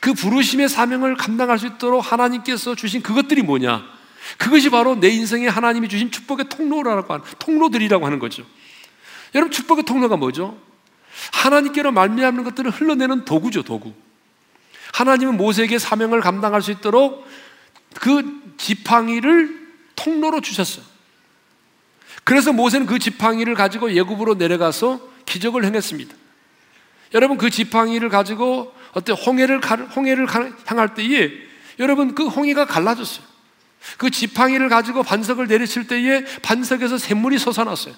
그 0.00 0.14
부르심의 0.14 0.68
사명을 0.68 1.16
감당할 1.16 1.58
수 1.58 1.66
있도록 1.66 2.12
하나님께서 2.12 2.74
주신 2.74 3.02
그것들이 3.02 3.42
뭐냐? 3.42 3.84
그것이 4.38 4.70
바로 4.70 4.94
내 4.94 5.08
인생에 5.08 5.48
하나님이 5.48 5.88
주신 5.88 6.10
축복의 6.10 6.48
통로라고 6.48 7.12
하는 7.12 7.24
통로들이라고 7.38 8.06
하는 8.06 8.18
거죠. 8.18 8.44
여러분 9.34 9.50
축복의 9.50 9.84
통로가 9.84 10.16
뭐죠? 10.16 10.58
하나님께로 11.32 11.92
말미암는 11.92 12.44
것들을 12.44 12.70
흘러내는 12.70 13.24
도구죠, 13.24 13.62
도구. 13.62 13.92
하나님은 14.92 15.36
모세에게 15.36 15.78
사명을 15.78 16.20
감당할 16.20 16.62
수 16.62 16.70
있도록 16.70 17.26
그 17.94 18.54
지팡이를 18.56 19.68
통로로 19.96 20.40
주셨어요. 20.40 20.84
그래서 22.30 22.52
모세는 22.52 22.86
그 22.86 23.00
지팡이를 23.00 23.56
가지고 23.56 23.92
예굽으로 23.92 24.34
내려가서 24.34 25.00
기적을 25.26 25.64
행했습니다. 25.64 26.14
여러분 27.12 27.36
그 27.36 27.50
지팡이를 27.50 28.08
가지고 28.08 28.72
어때 28.92 29.12
홍해를 29.12 29.60
홍해를 29.96 30.28
향할 30.64 30.94
때에 30.94 31.32
여러분 31.80 32.14
그 32.14 32.28
홍해가 32.28 32.66
갈라졌어요. 32.66 33.26
그 33.98 34.10
지팡이를 34.10 34.68
가지고 34.68 35.02
반석을 35.02 35.48
내리칠 35.48 35.88
때에 35.88 36.24
반석에서 36.42 36.98
샘물이 36.98 37.36
솟아났어요. 37.36 37.96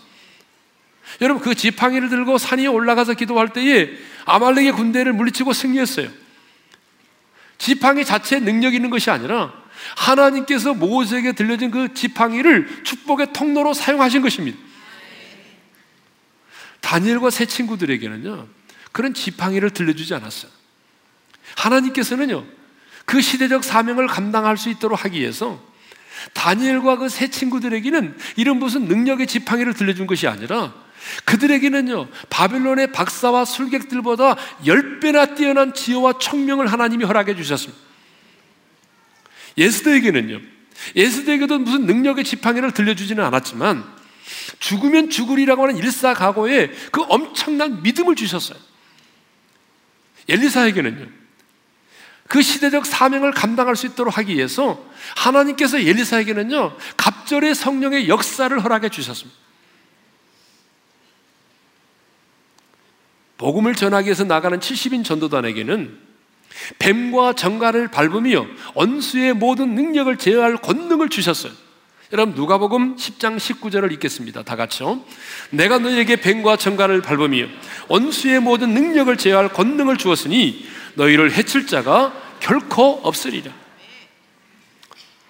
여러분 1.21 1.43
그 1.43 1.55
지팡이를 1.55 2.09
들고 2.09 2.39
산 2.39 2.59
위에 2.59 2.69
올라가서 2.69 3.13
기도할 3.13 3.51
때에 3.51 3.91
아말렉의 4.25 4.73
군대를 4.73 5.13
물리치고 5.13 5.53
승리했어요. 5.53 6.09
지팡이 7.59 8.03
자체에 8.03 8.41
능력 8.41 8.73
있는 8.73 8.89
것이 8.89 9.11
아니라 9.11 9.62
하나님께서 9.97 10.75
모세에게 10.75 11.33
들려진 11.33 11.71
그 11.71 11.95
지팡이를 11.95 12.85
축복의 12.85 13.33
통로로 13.33 13.75
사용하신 13.75 14.23
것입니다. 14.23 14.59
다니엘과 16.81 17.31
세 17.31 17.47
친구들에게는요, 17.47 18.47
그런 18.93 19.15
지팡이를 19.15 19.71
들려주지 19.71 20.15
않았어요. 20.15 20.51
하나님께서는요, 21.57 22.45
그 23.05 23.21
시대적 23.21 23.65
사명을 23.65 24.07
감당할 24.07 24.57
수 24.57 24.69
있도록 24.69 25.05
하기 25.05 25.21
위해서 25.21 25.63
다니엘과 26.35 26.97
그 26.99 27.09
세 27.09 27.29
친구들에게는 27.29 28.17
이런 28.37 28.59
무슨 28.59 28.85
능력의 28.85 29.27
지팡이를 29.27 29.75
들려준 29.75 30.07
것이 30.07 30.29
아니라 30.29 30.75
그들에게는요, 31.25 32.09
바빌론의 32.31 32.93
박사와 32.93 33.45
술객들보다 33.45 34.37
열배나 34.65 35.35
뛰어난 35.35 35.75
지혜와 35.75 36.15
청명을 36.21 36.67
하나님이 36.71 37.05
허락해 37.05 37.35
주셨습니다. 37.35 37.92
예스더에게는요, 39.57 40.41
예스더에게도 40.97 41.59
무슨 41.59 41.87
능력의 41.87 42.25
지팡이를 42.25 42.73
들려주지는 42.73 43.23
않았지만 43.25 43.85
죽으면 44.59 45.11
죽으리라고 45.11 45.63
하는 45.63 45.77
일사각오에 45.77 46.71
그 46.91 47.03
엄청난 47.09 47.83
믿음을 47.83 48.15
주셨어요. 48.15 48.59
엘리사에게는요, 50.29 51.07
그 52.29 52.41
시대적 52.41 52.87
사명을 52.87 53.33
감당할 53.33 53.77
수 53.77 53.87
있도록 53.87 54.17
하기 54.19 54.35
위해서 54.35 54.85
하나님께서 55.17 55.79
엘리사에게는요, 55.79 56.77
갑절의 56.97 57.55
성령의 57.55 58.09
역사를 58.09 58.59
허락해 58.59 58.89
주셨습니다. 58.89 59.39
복음을 63.37 63.75
전하기 63.75 64.07
위해서 64.07 64.23
나가는 64.23 64.59
70인 64.61 65.05
전도단에게는 65.05 66.12
뱀과 66.79 67.35
정갈을 67.35 67.89
밟으며 67.89 68.47
언수의 68.75 69.35
모든 69.35 69.75
능력을 69.75 70.17
제어할 70.17 70.57
권능을 70.57 71.09
주셨어요. 71.09 71.53
여러분 72.13 72.35
누가복음 72.35 72.97
10장 72.97 73.39
19절을 73.39 73.91
읽겠습니다. 73.93 74.43
다 74.43 74.55
같이요. 74.55 75.03
내가 75.51 75.79
너희에게 75.79 76.17
뱀과 76.17 76.57
정갈을 76.57 77.01
밟으며 77.01 77.47
언수의 77.89 78.41
모든 78.41 78.75
능력을 78.75 79.17
제어할 79.17 79.49
권능을 79.49 79.97
주었으니 79.97 80.67
너희를 80.95 81.33
해칠 81.33 81.67
자가 81.67 82.13
결코 82.41 83.01
없으리라. 83.03 83.53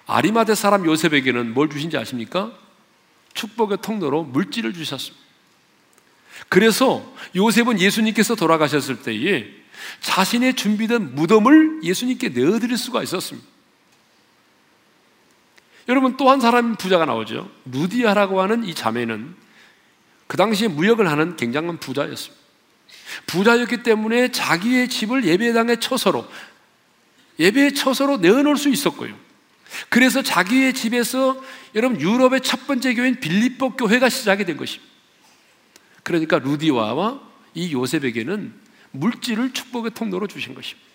아리마대 0.06 0.54
사람 0.56 0.84
요셉에게는 0.84 1.54
뭘 1.54 1.70
주신지 1.70 1.96
아십니까? 1.96 2.52
축복의 3.34 3.78
통로로 3.80 4.24
물질을 4.24 4.72
주셨습니다. 4.74 5.22
그래서 6.48 7.04
요셉은 7.36 7.80
예수님께서 7.80 8.34
돌아가셨을 8.34 9.02
때에 9.02 9.61
자신의 10.00 10.54
준비된 10.54 11.14
무덤을 11.14 11.80
예수님께 11.82 12.30
내어드릴 12.30 12.76
수가 12.76 13.02
있었습니다. 13.02 13.46
여러분 15.88 16.16
또 16.16 16.30
한 16.30 16.40
사람 16.40 16.76
부자가 16.76 17.04
나오죠. 17.04 17.50
루디아라고 17.66 18.40
하는 18.40 18.64
이 18.64 18.74
자매는 18.74 19.34
그 20.26 20.36
당시에 20.36 20.68
무역을 20.68 21.10
하는 21.10 21.36
굉장한 21.36 21.78
부자였습니다. 21.78 22.42
부자였기 23.26 23.82
때문에 23.82 24.30
자기의 24.30 24.88
집을 24.88 25.24
예배당의 25.24 25.80
처소로 25.80 26.26
예배의 27.38 27.74
처소로 27.74 28.18
내어놓을 28.18 28.56
수 28.56 28.68
있었고요. 28.68 29.14
그래서 29.88 30.22
자기의 30.22 30.74
집에서 30.74 31.42
여러분 31.74 32.00
유럽의 32.00 32.42
첫 32.42 32.66
번째 32.66 32.94
교회인 32.94 33.20
빌립보 33.20 33.76
교회가 33.76 34.08
시작이 34.08 34.44
된 34.44 34.56
것입니다. 34.56 34.90
그러니까 36.02 36.38
루디와와 36.38 37.20
이 37.54 37.72
요셉에게는 37.72 38.61
물질을 38.92 39.52
축복의 39.52 39.92
통로로 39.92 40.26
주신 40.26 40.54
것입니다. 40.54 40.88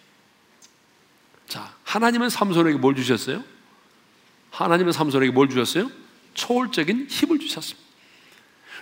자, 1.47 1.73
하나님은 1.83 2.29
삼손에게 2.29 2.77
뭘 2.77 2.95
주셨어요? 2.95 3.43
하나님은 4.51 4.91
삼손에게 4.91 5.31
뭘 5.31 5.49
주셨어요? 5.49 5.89
초월적인 6.33 7.07
힘을 7.09 7.39
주셨습니다. 7.39 7.87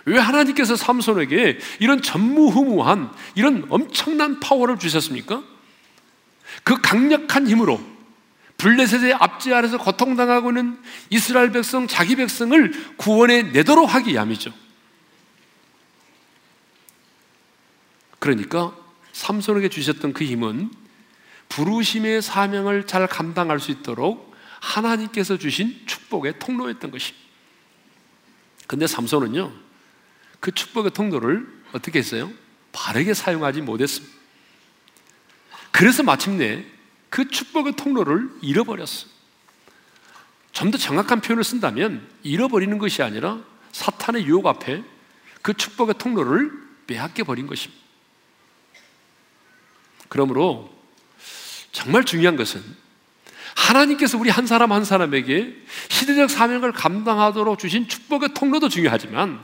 왜 0.04 0.18
하나님께서 0.18 0.76
삼손에게 0.76 1.58
이런 1.80 2.00
전무후무한 2.00 3.12
이런 3.34 3.66
엄청난 3.70 4.38
파워를 4.40 4.78
주셨습니까? 4.78 5.42
그 6.62 6.80
강력한 6.80 7.48
힘으로 7.48 7.80
블레셋의 8.58 9.14
압제 9.14 9.52
아래서 9.52 9.78
고통당하고 9.78 10.50
있는 10.50 10.78
이스라엘 11.10 11.50
백성, 11.50 11.86
자기 11.86 12.16
백성을 12.16 12.96
구원해 12.96 13.42
내도록 13.42 13.92
하기 13.94 14.12
위함이죠. 14.12 14.52
그러니까 18.18 18.74
삼손에게 19.16 19.70
주셨던 19.70 20.12
그 20.12 20.24
힘은 20.24 20.70
부르심의 21.48 22.20
사명을 22.20 22.86
잘 22.86 23.06
감당할 23.06 23.60
수 23.60 23.70
있도록 23.70 24.36
하나님께서 24.60 25.38
주신 25.38 25.80
축복의 25.86 26.38
통로였던 26.38 26.90
것입니다. 26.90 27.26
근데 28.66 28.86
삼손은요, 28.86 29.52
그 30.40 30.52
축복의 30.52 30.90
통로를 30.90 31.46
어떻게 31.72 31.98
했어요? 31.98 32.30
바르게 32.72 33.14
사용하지 33.14 33.62
못했습니다. 33.62 34.14
그래서 35.70 36.02
마침내 36.02 36.66
그 37.08 37.28
축복의 37.28 37.76
통로를 37.76 38.28
잃어버렸어. 38.42 39.08
좀더 40.52 40.76
정확한 40.76 41.22
표현을 41.22 41.42
쓴다면 41.42 42.06
잃어버리는 42.22 42.76
것이 42.76 43.02
아니라 43.02 43.38
사탄의 43.72 44.26
유혹 44.26 44.46
앞에 44.46 44.84
그 45.40 45.54
축복의 45.54 45.94
통로를 45.96 46.52
빼앗겨 46.86 47.24
버린 47.24 47.46
것입니다. 47.46 47.85
그러므로 50.08 50.72
정말 51.72 52.04
중요한 52.04 52.36
것은 52.36 52.62
하나님께서 53.54 54.18
우리 54.18 54.30
한 54.30 54.46
사람 54.46 54.72
한 54.72 54.84
사람에게 54.84 55.56
시대적 55.88 56.30
사명을 56.30 56.72
감당하도록 56.72 57.58
주신 57.58 57.88
축복의 57.88 58.34
통로도 58.34 58.68
중요하지만 58.68 59.42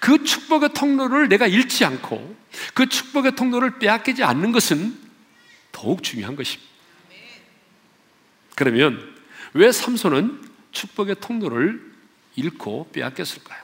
그 0.00 0.24
축복의 0.24 0.70
통로를 0.74 1.28
내가 1.28 1.46
잃지 1.46 1.84
않고 1.84 2.36
그 2.74 2.88
축복의 2.88 3.36
통로를 3.36 3.78
빼앗기지 3.78 4.24
않는 4.24 4.52
것은 4.52 4.98
더욱 5.72 6.02
중요한 6.02 6.34
것입니다. 6.36 6.68
그러면 8.56 9.14
왜 9.52 9.70
삼손은 9.70 10.42
축복의 10.72 11.16
통로를 11.20 11.80
잃고 12.34 12.90
빼앗겼을까요? 12.92 13.62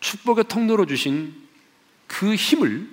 축복의 0.00 0.44
통로로 0.48 0.86
주신 0.86 1.34
그 2.06 2.34
힘을 2.34 2.88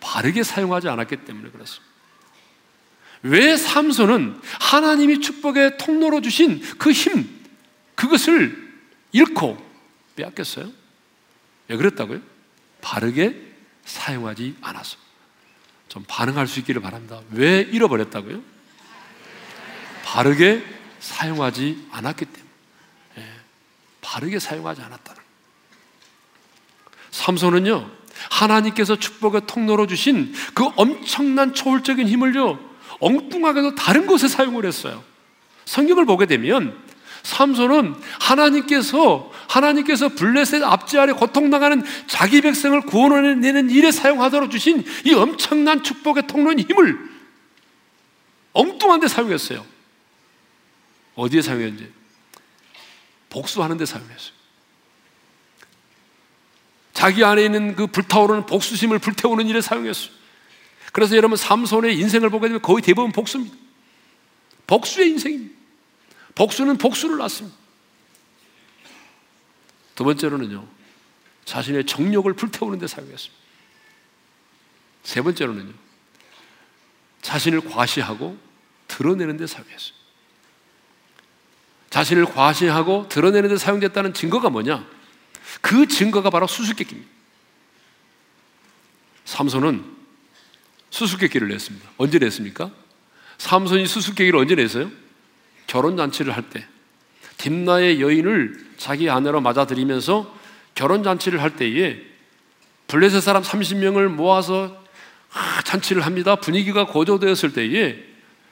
바르게 0.00 0.42
사용하지 0.42 0.88
않았기 0.88 1.24
때문에 1.24 1.50
그렇습니다. 1.50 1.86
왜 3.22 3.56
삼손은 3.56 4.40
하나님이 4.60 5.20
축복의 5.20 5.78
통로로 5.78 6.20
주신 6.20 6.60
그 6.78 6.92
힘, 6.92 7.28
그것을 7.94 8.72
잃고 9.12 9.56
빼앗겼어요? 10.16 10.70
왜 11.68 11.76
그랬다고요? 11.76 12.20
바르게 12.80 13.54
사용하지 13.84 14.56
않아서. 14.60 14.98
좀 15.88 16.04
반응할 16.06 16.46
수 16.46 16.60
있기를 16.60 16.82
바랍니다. 16.82 17.20
왜 17.30 17.60
잃어버렸다고요? 17.60 18.42
바르게 20.04 20.64
사용하지 21.00 21.88
않았기 21.90 22.24
때문에. 22.24 22.50
예, 23.18 23.32
바르게 24.00 24.38
사용하지 24.38 24.82
않았다는. 24.82 25.22
삼손은요, 27.10 27.90
하나님께서 28.30 28.96
축복의 28.96 29.42
통로로 29.46 29.86
주신 29.86 30.32
그 30.54 30.68
엄청난 30.76 31.54
초월적인 31.54 32.08
힘을요, 32.08 32.58
엉뚱하게도 33.00 33.74
다른 33.74 34.06
곳에 34.06 34.28
사용을 34.28 34.64
했어요. 34.64 35.02
성경을 35.64 36.06
보게 36.06 36.26
되면 36.26 36.76
삼손은 37.22 37.96
하나님께서 38.20 39.32
하나님께서 39.48 40.10
블레셋 40.10 40.62
압제 40.62 40.98
아래 40.98 41.12
고통당하는 41.12 41.84
자기 42.06 42.40
백성을 42.40 42.80
구원해내는 42.82 43.70
일에 43.70 43.90
사용하도록 43.90 44.50
주신 44.50 44.84
이 45.04 45.12
엄청난 45.12 45.82
축복의 45.82 46.28
통로인 46.28 46.60
힘을 46.60 46.96
엉뚱한 48.52 49.00
데 49.00 49.08
사용했어요. 49.08 49.66
어디에 51.16 51.42
사용했는지 51.42 51.92
복수하는 53.28 53.76
데 53.76 53.84
사용했어요. 53.84 54.35
자기 56.96 57.22
안에 57.22 57.44
있는 57.44 57.76
그 57.76 57.86
불타오르는 57.86 58.46
복수심을 58.46 58.98
불태우는 59.00 59.48
일에 59.48 59.60
사용했어요. 59.60 60.10
그래서 60.92 61.14
여러분 61.14 61.36
삼손의 61.36 61.98
인생을 61.98 62.30
보게 62.30 62.48
되면 62.48 62.62
거의 62.62 62.80
대부분 62.80 63.12
복수입니다. 63.12 63.54
복수의 64.66 65.10
인생입니다. 65.10 65.54
복수는 66.34 66.78
복수를 66.78 67.18
낳습니다. 67.18 67.54
두 69.94 70.04
번째로는요, 70.04 70.66
자신의 71.44 71.84
정욕을 71.84 72.32
불태우는 72.32 72.78
데 72.78 72.86
사용했습니다. 72.86 73.42
세 75.04 75.20
번째로는요, 75.20 75.74
자신을 77.20 77.60
과시하고 77.60 78.38
드러내는 78.88 79.36
데 79.36 79.46
사용했어요. 79.46 79.92
자신을 81.90 82.24
과시하고 82.24 83.10
드러내는 83.10 83.50
데 83.50 83.58
사용됐다는 83.58 84.14
증거가 84.14 84.48
뭐냐? 84.48 84.95
그 85.60 85.86
증거가 85.88 86.30
바로 86.30 86.46
수수께끼입니다. 86.46 87.10
삼손은 89.24 89.84
수수께끼를 90.90 91.48
냈습니다. 91.48 91.90
언제 91.96 92.18
냈습니까? 92.18 92.70
삼손이 93.38 93.86
수수께끼를 93.86 94.38
언제 94.38 94.54
냈어요? 94.54 94.90
결혼잔치를 95.66 96.34
할 96.34 96.48
때. 96.48 96.66
딥나의 97.38 98.00
여인을 98.00 98.66
자기 98.78 99.10
아내로 99.10 99.40
맞아들이면서 99.40 100.34
결혼잔치를 100.74 101.42
할 101.42 101.56
때에 101.56 102.00
블레셋 102.86 103.22
사람 103.22 103.42
30명을 103.42 104.08
모아서 104.08 104.84
잔치를 105.64 106.06
합니다. 106.06 106.36
분위기가 106.36 106.86
고조되었을 106.86 107.52
때에 107.52 107.98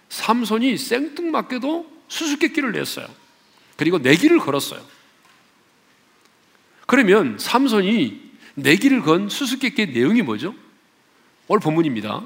삼손이 0.08 0.76
생뚱맞게도 0.76 1.90
수수께끼를 2.08 2.72
냈어요. 2.72 3.06
그리고 3.76 3.98
내기를 3.98 4.38
걸었어요. 4.38 4.82
그러면 6.86 7.38
삼손이 7.38 8.22
내기를 8.54 9.02
건 9.02 9.28
수수께끼의 9.28 9.88
내용이 9.92 10.22
뭐죠? 10.22 10.54
오늘 11.48 11.60
본문입니다. 11.60 12.22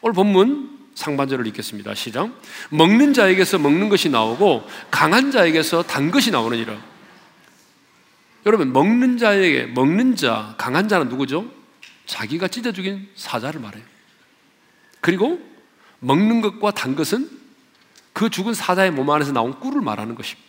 오늘 0.00 0.14
본문 0.14 0.78
상반절을 0.94 1.46
읽겠습니다. 1.48 1.94
시작. 1.94 2.30
먹는 2.70 3.12
자에게서 3.12 3.58
먹는 3.58 3.88
것이 3.88 4.08
나오고 4.08 4.66
강한 4.90 5.30
자에게서 5.30 5.84
단 5.84 6.10
것이 6.10 6.30
나오느니라. 6.30 6.76
여러분 8.46 8.72
먹는 8.72 9.18
자에게 9.18 9.66
먹는 9.66 10.16
자 10.16 10.54
강한 10.58 10.88
자는 10.88 11.08
누구죠? 11.08 11.50
자기가 12.06 12.48
찢어 12.48 12.72
죽인 12.72 13.08
사자를 13.14 13.60
말해요. 13.60 13.84
그리고 15.00 15.40
먹는 16.00 16.40
것과 16.40 16.70
단 16.72 16.96
것은 16.96 17.30
그 18.12 18.30
죽은 18.30 18.54
사자의 18.54 18.90
몸 18.90 19.10
안에서 19.10 19.32
나온 19.32 19.60
꿀을 19.60 19.80
말하는 19.82 20.14
것입니다. 20.14 20.47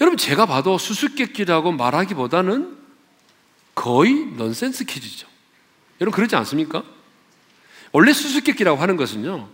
여러분 0.00 0.16
제가 0.16 0.46
봐도 0.46 0.78
수수께끼라고 0.78 1.72
말하기보다는 1.72 2.78
거의 3.74 4.14
넌센스 4.36 4.84
퀴즈죠. 4.84 5.28
여러분 6.00 6.14
그러지 6.16 6.36
않습니까? 6.36 6.82
원래 7.92 8.12
수수께끼라고 8.12 8.80
하는 8.80 8.96
것은요. 8.96 9.48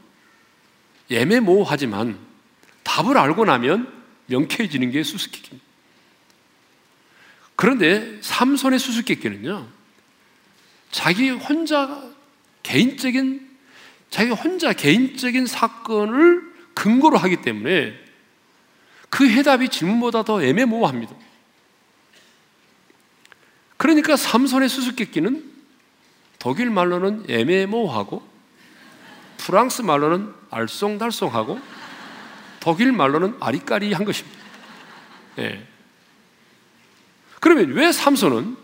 애매모호하지만 1.10 2.18
답을 2.82 3.18
알고 3.18 3.44
나면 3.44 3.92
명쾌해지는 4.26 4.90
게 4.90 5.02
수수께끼입니다. 5.02 5.66
그런데 7.56 8.18
삼손의 8.20 8.78
수수께끼는요. 8.78 9.66
자기 10.90 11.30
혼자 11.30 12.02
개인적인 12.62 13.46
자기 14.10 14.30
혼자 14.30 14.72
개인적인 14.72 15.46
사건을 15.46 16.42
근거로 16.74 17.16
하기 17.18 17.42
때문에 17.42 18.05
그 19.10 19.28
해답이 19.28 19.68
질문보다 19.68 20.24
더 20.24 20.42
애매모호합니다. 20.42 21.14
그러니까 23.76 24.16
삼손의 24.16 24.68
수수께끼는 24.68 25.44
독일 26.38 26.70
말로는 26.70 27.26
애매모호하고 27.28 28.26
프랑스 29.38 29.82
말로는 29.82 30.32
알쏭달쏭하고 30.50 31.60
독일 32.60 32.92
말로는 32.92 33.36
아리까리한 33.40 34.04
것입니다. 34.04 34.38
예. 35.38 35.66
그러면 37.40 37.72
왜 37.72 37.92
삼손은 37.92 38.56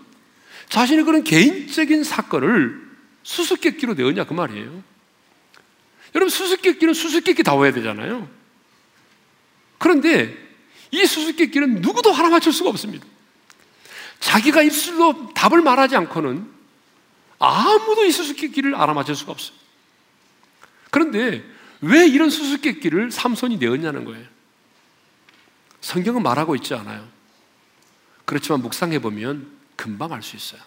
자신의 0.68 1.04
그런 1.04 1.22
개인적인 1.22 2.02
사건을 2.02 2.82
수수께끼로 3.22 3.94
내었냐 3.94 4.24
그 4.24 4.32
말이에요. 4.32 4.82
여러분 6.14 6.30
수수께끼는 6.30 6.94
수수께끼 6.94 7.42
다워야 7.42 7.72
되잖아요. 7.72 8.28
그런데 9.82 10.32
이 10.92 11.04
수수께끼는 11.04 11.80
누구도 11.80 12.12
하나 12.12 12.28
맞출 12.28 12.52
수가 12.52 12.70
없습니다. 12.70 13.04
자기가 14.20 14.62
입술로 14.62 15.34
답을 15.34 15.60
말하지 15.60 15.96
않고는 15.96 16.48
아무도 17.40 18.04
이 18.04 18.12
수수께끼를 18.12 18.76
알아맞힐 18.76 19.16
수가 19.16 19.32
없어요. 19.32 19.56
그런데 20.92 21.44
왜 21.80 22.06
이런 22.06 22.30
수수께끼를 22.30 23.10
삼손이 23.10 23.56
내었냐는 23.56 24.04
거예요. 24.04 24.24
성경은 25.80 26.22
말하고 26.22 26.54
있지 26.54 26.74
않아요. 26.74 27.08
그렇지만 28.24 28.62
묵상해 28.62 29.00
보면 29.00 29.50
금방 29.74 30.12
알 30.12 30.22
수 30.22 30.36
있어요. 30.36 30.60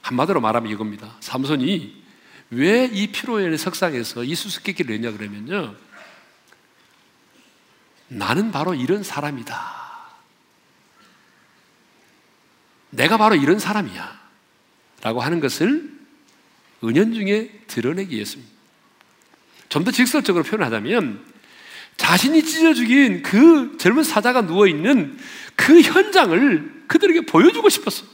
한마디로 0.00 0.40
말하면 0.40 0.72
이겁니다. 0.72 1.14
삼손이 1.20 2.02
왜 2.50 2.90
이 2.92 3.06
피로연의 3.12 3.56
석상에서 3.56 4.24
이 4.24 4.34
수수께끼를 4.34 4.96
냈냐 5.00 5.16
그러면요. 5.16 5.76
나는 8.16 8.52
바로 8.52 8.74
이런 8.74 9.02
사람이다. 9.02 9.82
내가 12.90 13.16
바로 13.16 13.34
이런 13.34 13.58
사람이야. 13.58 14.20
라고 15.02 15.20
하는 15.20 15.40
것을 15.40 15.90
은연중에 16.84 17.50
드러내기 17.66 18.14
위해서입니다. 18.14 18.52
좀 19.68 19.84
더 19.84 19.90
직설적으로 19.90 20.44
표현하자면 20.44 21.24
자신이 21.96 22.44
찢어 22.44 22.74
죽인 22.74 23.22
그 23.22 23.76
젊은 23.78 24.02
사자가 24.02 24.42
누워 24.42 24.66
있는 24.66 25.18
그 25.56 25.80
현장을 25.80 26.84
그들에게 26.88 27.22
보여주고 27.22 27.68
싶었어. 27.70 28.04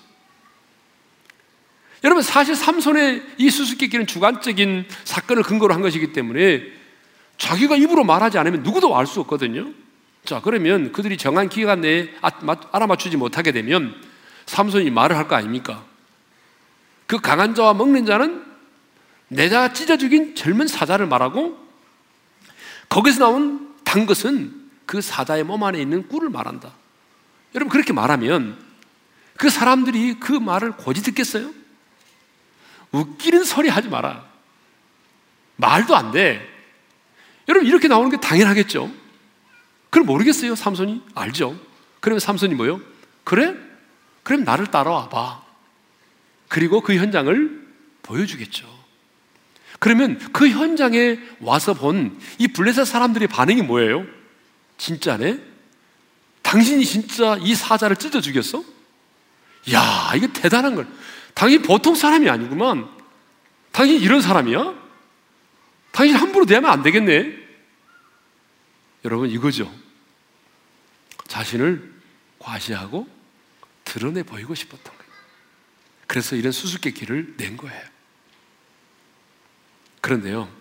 여러분 2.04 2.22
사실 2.22 2.54
삼손의 2.54 3.22
이 3.38 3.50
수수께끼는 3.50 4.06
주관적인 4.06 4.86
사건을 5.02 5.42
근거로 5.42 5.74
한 5.74 5.80
것이기 5.80 6.12
때문에 6.12 6.62
자기가 7.38 7.76
입으로 7.76 8.04
말하지 8.04 8.38
않으면 8.38 8.62
누구도 8.62 8.96
알 8.96 9.06
수 9.06 9.20
없거든요. 9.20 9.72
자 10.28 10.42
그러면 10.44 10.92
그들이 10.92 11.16
정한 11.16 11.48
기간 11.48 11.80
내에 11.80 12.12
아, 12.20 12.30
알아맞추지 12.70 13.16
못하게 13.16 13.50
되면 13.50 13.98
삼손이 14.44 14.90
말을 14.90 15.16
할 15.16 15.26
거 15.26 15.36
아닙니까? 15.36 15.86
그 17.06 17.18
강한 17.18 17.54
자와 17.54 17.72
먹는 17.72 18.04
자는 18.04 18.44
내가 19.28 19.72
찢어 19.72 19.96
죽인 19.96 20.34
젊은 20.34 20.66
사자를 20.66 21.06
말하고 21.06 21.58
거기서 22.90 23.20
나온 23.20 23.74
단 23.84 24.04
것은 24.04 24.68
그 24.84 25.00
사자의 25.00 25.44
몸 25.44 25.64
안에 25.64 25.80
있는 25.80 26.06
꿀을 26.08 26.28
말한다. 26.28 26.74
여러분 27.54 27.70
그렇게 27.72 27.94
말하면 27.94 28.62
그 29.38 29.48
사람들이 29.48 30.20
그 30.20 30.32
말을 30.32 30.72
고지 30.72 31.02
듣겠어요? 31.04 31.50
웃기는 32.92 33.44
소리 33.44 33.70
하지 33.70 33.88
마라. 33.88 34.26
말도 35.56 35.96
안 35.96 36.12
돼. 36.12 36.46
여러분 37.48 37.66
이렇게 37.66 37.88
나오는 37.88 38.10
게 38.10 38.18
당연하겠죠. 38.18 39.07
그럼 39.90 40.06
모르겠어요, 40.06 40.54
삼손이? 40.54 41.02
알죠. 41.14 41.58
그러면 42.00 42.20
삼손이 42.20 42.54
뭐요? 42.54 42.80
그래? 43.24 43.54
그럼 44.22 44.44
나를 44.44 44.66
따라와 44.66 45.08
봐. 45.08 45.42
그리고 46.48 46.80
그 46.80 46.94
현장을 46.94 47.66
보여주겠죠. 48.02 48.66
그러면 49.78 50.18
그 50.32 50.48
현장에 50.48 51.18
와서 51.40 51.72
본 51.74 52.18
이 52.38 52.48
블레셋 52.48 52.86
사람들의 52.86 53.28
반응이 53.28 53.62
뭐예요? 53.62 54.04
진짜네? 54.76 55.38
당신이 56.42 56.84
진짜 56.84 57.36
이 57.40 57.54
사자를 57.54 57.96
찢어 57.96 58.20
죽였어? 58.20 58.62
야, 59.72 60.12
이거 60.16 60.26
대단한 60.28 60.74
걸. 60.74 60.86
당신 61.34 61.62
보통 61.62 61.94
사람이 61.94 62.28
아니구만. 62.30 62.88
당신 63.72 64.00
이런 64.00 64.20
사람이야? 64.20 64.74
당신 65.92 66.16
함부로 66.16 66.46
대하면 66.46 66.70
안 66.70 66.82
되겠네. 66.82 67.47
여러분, 69.08 69.30
이거죠. 69.30 69.74
자신을 71.28 71.94
과시하고 72.38 73.08
드러내 73.86 74.22
보이고 74.22 74.54
싶었던 74.54 74.84
거예요. 74.84 75.12
그래서 76.06 76.36
이런 76.36 76.52
수수께끼를 76.52 77.38
낸 77.38 77.56
거예요. 77.56 77.82
그런데요, 80.02 80.52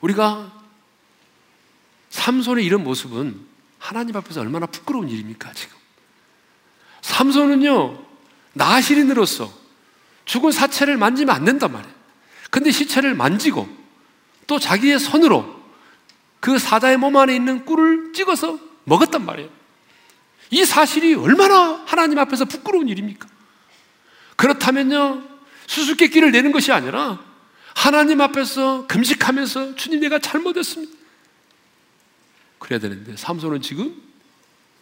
우리가 0.00 0.64
삼손의 2.10 2.64
이런 2.64 2.84
모습은 2.84 3.44
하나님 3.80 4.14
앞에서 4.14 4.40
얼마나 4.40 4.66
부끄러운 4.66 5.08
일입니까, 5.08 5.52
지금? 5.54 5.76
삼손은요, 7.00 8.00
나시린으로서 8.52 9.52
죽은 10.24 10.52
사체를 10.52 10.96
만지면 10.96 11.34
안 11.34 11.44
된단 11.44 11.72
말이에요. 11.72 11.94
근데 12.50 12.70
시체를 12.70 13.16
만지고 13.16 13.68
또 14.46 14.60
자기의 14.60 15.00
손으로 15.00 15.57
그 16.40 16.58
사자의 16.58 16.96
몸 16.96 17.16
안에 17.16 17.34
있는 17.34 17.64
꿀을 17.64 18.12
찍어서 18.12 18.58
먹었단 18.84 19.24
말이에요. 19.24 19.50
이 20.50 20.64
사실이 20.64 21.14
얼마나 21.14 21.82
하나님 21.86 22.18
앞에서 22.18 22.44
부끄러운 22.44 22.88
일입니까? 22.88 23.28
그렇다면요, 24.36 25.22
수수께끼를 25.66 26.30
내는 26.32 26.52
것이 26.52 26.72
아니라 26.72 27.20
하나님 27.74 28.20
앞에서 28.20 28.86
금식하면서 28.86 29.74
주님 29.76 30.00
내가 30.00 30.18
잘못했습니다. 30.18 30.96
그래야 32.58 32.80
되는데 32.80 33.16
삼손은 33.16 33.62
지금 33.62 33.94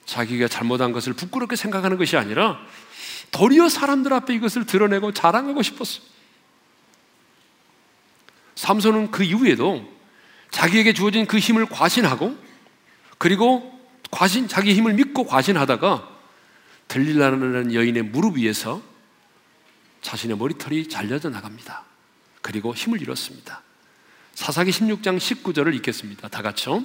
자기가 0.05 0.49
잘못한 0.49 0.93
것을 0.93 1.13
부끄럽게 1.13 1.57
생각하는 1.57 1.99
것이 1.99 2.17
아니라 2.17 2.61
도리어 3.33 3.69
사람들 3.69 4.13
앞에 4.13 4.35
이것을 4.35 4.67
드러내고 4.67 5.13
자랑하고 5.13 5.63
싶었어. 5.63 6.01
삼손은 8.55 9.11
그 9.11 9.25
이후에도 9.25 9.96
자기에게 10.51 10.93
주어진 10.93 11.27
그 11.27 11.39
힘을 11.39 11.67
과신하고 11.67 12.37
그리고 13.19 13.79
과신 14.11 14.49
자기 14.49 14.75
힘을 14.75 14.95
믿고 14.95 15.27
과신하다가 15.27 16.09
들릴라는 16.89 17.75
여인의 17.75 18.05
무릎 18.05 18.37
위에서 18.37 18.81
자신의 20.03 20.37
머리털이 20.37 20.89
잘려져 20.89 21.31
나갑니다. 21.31 21.85
그리고 22.43 22.75
힘을 22.75 23.03
잃었습니다. 23.03 23.63
사사기 24.35 24.71
16장 24.71 25.19
19절을 25.19 25.75
읽겠습니다. 25.77 26.29
다 26.29 26.43
같이요. 26.43 26.85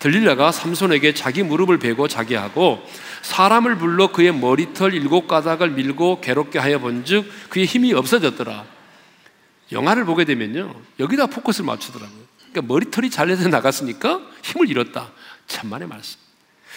들릴라가 0.00 0.50
삼손에게 0.50 1.14
자기 1.14 1.44
무릎을 1.44 1.78
베고 1.78 2.08
자기 2.08 2.34
하고 2.34 2.84
사람을 3.22 3.78
불러 3.78 4.10
그의 4.10 4.34
머리털 4.34 4.92
일곱 4.94 5.28
가닥을 5.28 5.70
밀고 5.70 6.20
괴롭게 6.20 6.58
하여 6.58 6.80
본즉 6.80 7.30
그의 7.50 7.66
힘이 7.66 7.94
없어졌더라. 7.94 8.66
영화를 9.70 10.04
보게 10.04 10.24
되면요. 10.24 10.74
여기다 10.98 11.26
포커스를 11.26 11.66
맞추더라고요. 11.66 12.27
그러니까 12.50 12.62
머리털이 12.72 13.10
잘려져 13.10 13.48
나갔으니까 13.48 14.20
힘을 14.42 14.68
잃었다. 14.68 15.12
참만의 15.46 15.88
말씀. 15.88 16.18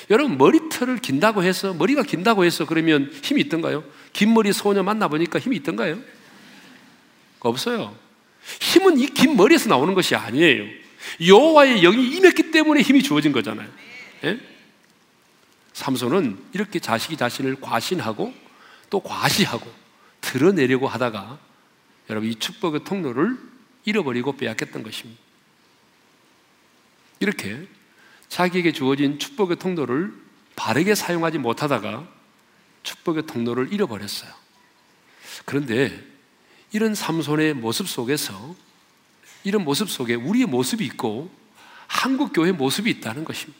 여러분 0.10 0.38
머리털을 0.38 0.97
긴다고 0.97 1.43
해서 1.43 1.73
머리가 1.73 2.03
긴다고 2.03 2.43
해서 2.43 2.65
그러면 2.65 3.12
힘이 3.23 3.41
있던가요? 3.41 3.84
긴 4.13 4.34
머리 4.34 4.51
소녀 4.51 4.84
만나 4.84 5.07
보니까 5.07 5.39
힘이 5.39 5.57
있던가요? 5.57 5.99
없어요. 7.39 7.95
힘은 8.60 8.99
이 8.99 9.07
긴 9.07 9.36
머리에서 9.36 9.69
나오는 9.69 9.93
것이 9.93 10.15
아니에요. 10.15 10.65
여호와의 11.25 11.81
영이 11.81 12.15
임했기 12.17 12.51
때문에 12.51 12.81
힘이 12.81 13.03
주어진 13.03 13.31
거잖아요. 13.31 13.69
예? 14.23 14.39
삼손은 15.73 16.38
이렇게 16.53 16.79
자식이 16.79 17.17
자신을 17.17 17.62
과신하고 17.62 18.34
또 18.89 18.99
과시하고 18.99 19.71
드러내려고 20.21 20.88
하다가 20.88 21.39
여러분 22.10 22.29
이 22.29 22.36
축복의 22.36 22.84
통로를 22.84 23.38
잃어버리고 23.86 24.38
빼앗겼던 24.38 24.84
것입니다. 24.84 25.20
이렇게 27.21 27.67
자기에게 28.27 28.73
주어진 28.73 29.19
축복의 29.19 29.57
통로를 29.57 30.12
바르게 30.55 30.95
사용하지 30.95 31.38
못하다가 31.38 32.07
축복의 32.84 33.27
통로를 33.27 33.71
잃어버렸어요. 33.71 34.31
그런데 35.45 35.97
이런 36.71 36.95
삼손의 36.95 37.53
모습 37.53 37.88
속에서 37.88 38.55
이런 39.43 39.63
모습 39.63 39.89
속에 39.89 40.15
우리의 40.15 40.47
모습이 40.47 40.84
있고 40.86 41.31
한국 41.88 42.34
교회의 42.34 42.53
모습이 42.53 42.89
있다는 42.89 43.23
것입니다. 43.23 43.60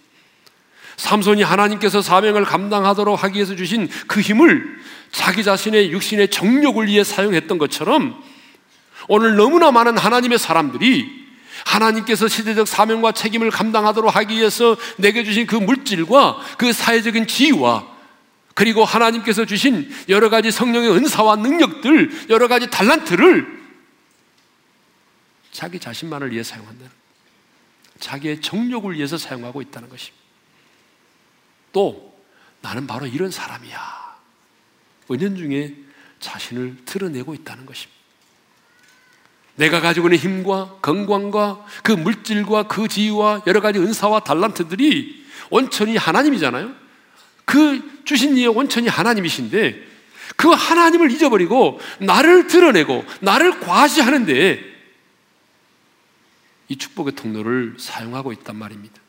삼손이 0.98 1.44
하나님께서 1.44 2.02
사명을 2.02 2.46
감당하도록 2.46 3.24
하기 3.24 3.36
위해서 3.36 3.56
주신 3.56 3.90
그 4.08 4.22
힘을 4.22 4.80
자기 5.12 5.44
자신의 5.44 5.92
육신의 5.92 6.30
정욕을 6.32 6.88
위해 6.88 7.04
사용했던 7.04 7.58
것처럼 7.58 8.24
오늘 9.08 9.36
너무나 9.36 9.72
많은 9.72 9.98
하나님의 9.98 10.40
사람들이 10.40 11.21
하나님께서 11.66 12.28
시대적 12.28 12.68
사명과 12.68 13.12
책임을 13.12 13.52
감당하도록 13.52 14.16
하기 14.16 14.36
위해서 14.36 14.78
내게 14.98 15.24
주신 15.24 15.46
그 15.48 15.56
물질과 15.56 16.40
그 16.58 16.74
사회적인 16.74 17.28
지위와 17.28 17.92
그리고 18.54 18.84
하나님께서 18.84 19.46
주신 19.46 19.90
여러 20.10 20.30
가지 20.30 20.52
성령의 20.52 20.92
은사와 20.92 21.38
능력들, 21.38 22.30
여러 22.30 22.48
가지 22.48 22.70
달란트를 22.70 23.62
자기 25.52 25.80
자신만을 25.80 26.32
위해 26.32 26.44
사용한다는 26.44 26.92
자기의 28.00 28.42
정욕을 28.42 28.96
위해서 28.96 29.18
사용하고 29.18 29.62
있다는 29.62 29.90
것입니다. 29.90 30.22
또 31.72 32.20
나는 32.62 32.88
바로 32.88 33.06
이런 33.06 33.32
사람이야. 33.32 34.20
은연 35.10 35.36
중에 35.36 35.76
자신을 36.20 36.86
드러내고 36.86 37.34
있다는 37.34 37.66
것입니다. 37.66 38.01
내가 39.56 39.82
가지고 39.82 40.08
있는 40.08 40.20
힘과 40.20 40.78
건강과 40.82 41.66
그 41.84 41.92
물질과 41.92 42.64
그 42.64 42.88
지위와 42.88 43.44
여러 43.48 43.62
가지 43.62 43.80
은사와 43.80 44.22
달란트들이 44.22 45.26
온천히 45.50 45.98
하나님이잖아요. 45.98 46.74
그 47.46 48.02
주신 48.06 48.38
이의 48.38 48.48
원천이 48.48 48.88
하나님이신데 48.88 49.92
그 50.38 50.50
하나님을 50.50 51.12
잊어버리고 51.12 51.80
나를 52.00 52.48
드러내고 52.48 53.06
나를 53.20 53.60
과시하는데 53.60 54.72
이 56.70 56.76
축복의 56.78 57.14
통로를 57.16 57.76
사용하고 57.78 58.32
있단 58.32 58.56
말입니다. 58.56 59.02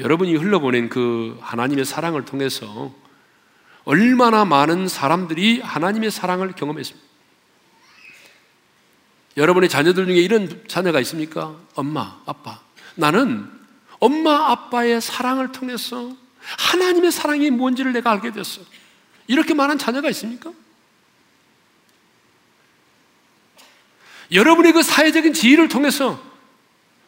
여러분이 0.00 0.34
흘러보낸 0.34 0.88
그 0.88 1.38
하나님의 1.40 1.84
사랑을 1.84 2.24
통해서 2.24 2.92
얼마나 3.84 4.44
많은 4.44 4.88
사람들이 4.88 5.60
하나님의 5.60 6.10
사랑을 6.10 6.52
경험했습니다. 6.52 7.04
여러분의 9.36 9.68
자녀들 9.68 10.06
중에 10.06 10.16
이런 10.16 10.64
자녀가 10.68 11.00
있습니까? 11.00 11.56
엄마, 11.74 12.20
아빠. 12.24 12.60
나는 12.94 13.50
엄마, 13.98 14.50
아빠의 14.50 15.00
사랑을 15.00 15.52
통해서 15.52 16.16
하나님의 16.58 17.10
사랑이 17.10 17.50
뭔지를 17.50 17.92
내가 17.92 18.12
알게 18.12 18.32
됐어. 18.32 18.60
이렇게 19.26 19.54
말한 19.54 19.78
자녀가 19.78 20.08
있습니까? 20.10 20.52
여러분의 24.32 24.72
그 24.72 24.82
사회적인 24.82 25.32
지위를 25.32 25.68
통해서 25.68 26.20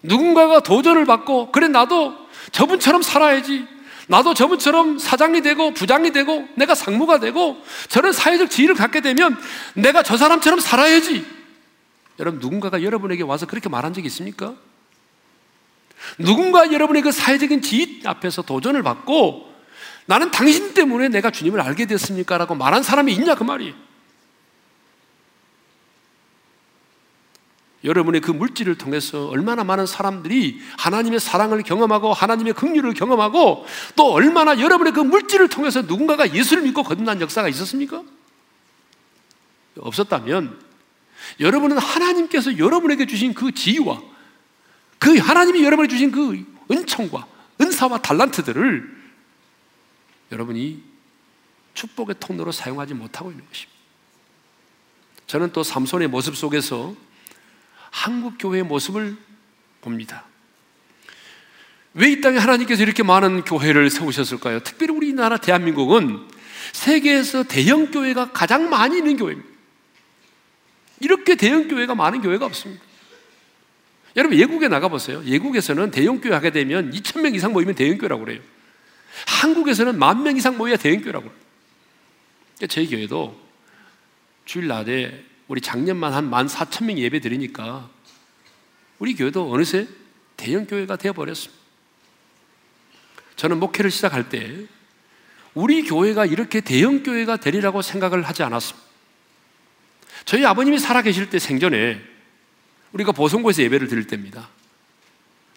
누군가가 0.02 0.60
도전을 0.60 1.04
받고, 1.06 1.52
그래, 1.52 1.68
나도 1.68 2.14
저분처럼 2.52 3.02
살아야지. 3.02 3.66
나도 4.08 4.34
저분처럼 4.34 4.98
사장이 4.98 5.42
되고 5.42 5.72
부장이 5.72 6.12
되고 6.12 6.48
내가 6.54 6.74
상무가 6.74 7.18
되고 7.18 7.60
저런 7.88 8.12
사회적 8.12 8.50
지위를 8.50 8.74
갖게 8.74 9.00
되면 9.00 9.36
내가 9.74 10.02
저 10.02 10.16
사람처럼 10.16 10.60
살아야지. 10.60 11.26
여러분 12.18 12.40
누군가가 12.40 12.82
여러분에게 12.82 13.22
와서 13.22 13.46
그렇게 13.46 13.68
말한 13.68 13.92
적이 13.92 14.06
있습니까? 14.06 14.54
누군가 16.18 16.72
여러분의 16.72 17.02
그 17.02 17.10
사회적인 17.10 17.62
지위 17.62 18.02
앞에서 18.04 18.42
도전을 18.42 18.82
받고 18.82 19.52
나는 20.06 20.30
당신 20.30 20.72
때문에 20.72 21.08
내가 21.08 21.30
주님을 21.30 21.60
알게 21.60 21.86
됐습니까? 21.86 22.38
라고 22.38 22.54
말한 22.54 22.82
사람이 22.82 23.12
있냐 23.12 23.34
그 23.34 23.42
말이에요. 23.42 23.85
여러분의 27.86 28.20
그 28.20 28.32
물질을 28.32 28.76
통해서 28.76 29.28
얼마나 29.28 29.62
많은 29.62 29.86
사람들이 29.86 30.60
하나님의 30.76 31.20
사랑을 31.20 31.62
경험하고 31.62 32.12
하나님의 32.12 32.52
긍휼을 32.54 32.94
경험하고 32.94 33.64
또 33.94 34.12
얼마나 34.12 34.58
여러분의 34.58 34.92
그 34.92 35.00
물질을 35.00 35.48
통해서 35.48 35.82
누군가가 35.82 36.34
예수를 36.34 36.64
믿고 36.64 36.82
거듭난 36.82 37.20
역사가 37.20 37.48
있었습니까? 37.48 38.02
없었다면 39.78 40.58
여러분은 41.38 41.78
하나님께서 41.78 42.58
여러분에게 42.58 43.06
주신 43.06 43.32
그 43.32 43.52
지위와 43.52 44.02
그 44.98 45.16
하나님이 45.16 45.62
여러분에게 45.62 45.88
주신 45.90 46.10
그 46.10 46.44
은총과 46.68 47.24
은사와 47.60 47.98
달란트들을 47.98 48.96
여러분이 50.32 50.82
축복의 51.74 52.16
통로로 52.18 52.50
사용하지 52.50 52.94
못하고 52.94 53.30
있는 53.30 53.46
것입니다. 53.46 53.76
저는 55.28 55.52
또 55.52 55.62
삼손의 55.62 56.08
모습 56.08 56.36
속에서 56.36 56.94
한국 57.90 58.34
교회의 58.38 58.64
모습을 58.64 59.16
봅니다. 59.80 60.24
왜 61.94 62.10
이 62.10 62.20
땅에 62.20 62.36
하나님께서 62.38 62.82
이렇게 62.82 63.02
많은 63.02 63.42
교회를 63.44 63.88
세우셨을까요? 63.88 64.60
특별히 64.60 64.92
우리나라 64.92 65.38
대한민국은 65.38 66.28
세계에서 66.72 67.44
대형 67.44 67.90
교회가 67.90 68.32
가장 68.32 68.68
많이 68.68 68.98
있는 68.98 69.16
교회입니다. 69.16 69.48
이렇게 71.00 71.36
대형 71.36 71.68
교회가 71.68 71.94
많은 71.94 72.20
교회가 72.20 72.44
없습니다. 72.46 72.82
여러분 74.16 74.38
예국에 74.38 74.68
나가 74.68 74.88
보세요. 74.88 75.22
예국에서는 75.24 75.90
대형 75.90 76.20
교회 76.20 76.32
하게 76.34 76.50
되면 76.50 76.90
2천 76.90 77.20
명 77.20 77.34
이상 77.34 77.52
모이면 77.52 77.74
대형 77.74 77.96
교회라고 77.98 78.24
그래요. 78.24 78.40
한국에서는 79.26 79.98
만 79.98 80.22
명 80.22 80.36
이상 80.36 80.56
모여야 80.58 80.76
대형 80.76 81.00
교회라고 81.00 81.24
그래요. 81.24 82.66
저희 82.68 82.88
교회도 82.88 83.38
주일 84.44 84.66
낮에 84.68 85.24
우리 85.48 85.60
작년만 85.60 86.12
한만 86.12 86.48
사천 86.48 86.86
명 86.86 86.98
예배 86.98 87.20
드리니까 87.20 87.88
우리 88.98 89.14
교회도 89.14 89.52
어느새 89.52 89.86
대형 90.36 90.66
교회가 90.66 90.96
되어 90.96 91.12
버렸습니다. 91.12 91.62
저는 93.36 93.60
목회를 93.60 93.90
시작할 93.90 94.28
때 94.28 94.66
우리 95.54 95.82
교회가 95.82 96.26
이렇게 96.26 96.60
대형 96.60 97.02
교회가 97.02 97.36
되리라고 97.36 97.82
생각을 97.82 98.22
하지 98.22 98.42
않았습니다. 98.42 98.86
저희 100.24 100.44
아버님이 100.44 100.78
살아 100.78 101.02
계실 101.02 101.30
때 101.30 101.38
생전에 101.38 102.02
우리가 102.92 103.12
보성고에서 103.12 103.62
예배를 103.62 103.88
드릴 103.88 104.06
때입니다. 104.06 104.48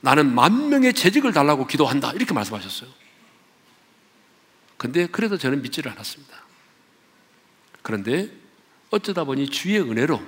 나는 0.01 0.33
만 0.33 0.69
명의 0.69 0.93
재직을 0.93 1.33
달라고 1.33 1.67
기도한다. 1.67 2.13
이렇게 2.13 2.33
말씀하셨어요. 2.33 2.89
근데 4.77 5.07
그래도 5.07 5.37
저는 5.37 5.61
믿지를 5.61 5.91
않았습니다. 5.91 6.37
그런데 7.81 8.29
어쩌다 8.89 9.23
보니 9.23 9.49
주의 9.49 9.79
은혜로 9.79 10.21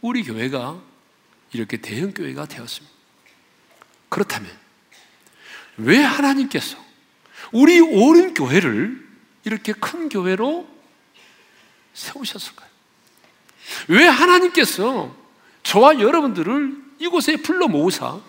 우리 0.00 0.22
교회가 0.22 0.80
이렇게 1.52 1.76
대형 1.76 2.12
교회가 2.12 2.46
되었습니다. 2.46 2.94
그렇다면 4.08 4.50
왜 5.76 5.98
하나님께서 5.98 6.76
우리 7.52 7.80
오른 7.80 8.34
교회를 8.34 9.08
이렇게 9.44 9.72
큰 9.72 10.08
교회로 10.08 10.68
세우셨을까요? 11.94 12.68
왜 13.88 14.06
하나님께서 14.06 15.14
저와 15.62 16.00
여러분들을 16.00 16.76
이곳에 16.98 17.36
불러 17.36 17.68
모으사 17.68 18.20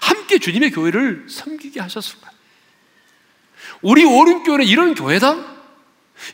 함께 0.00 0.38
주님의 0.38 0.70
교회를 0.72 1.26
섬기게 1.28 1.80
하셨을까요? 1.80 2.34
우리 3.82 4.04
오른 4.04 4.42
교회는 4.42 4.66
이런 4.66 4.94
교회다? 4.94 5.55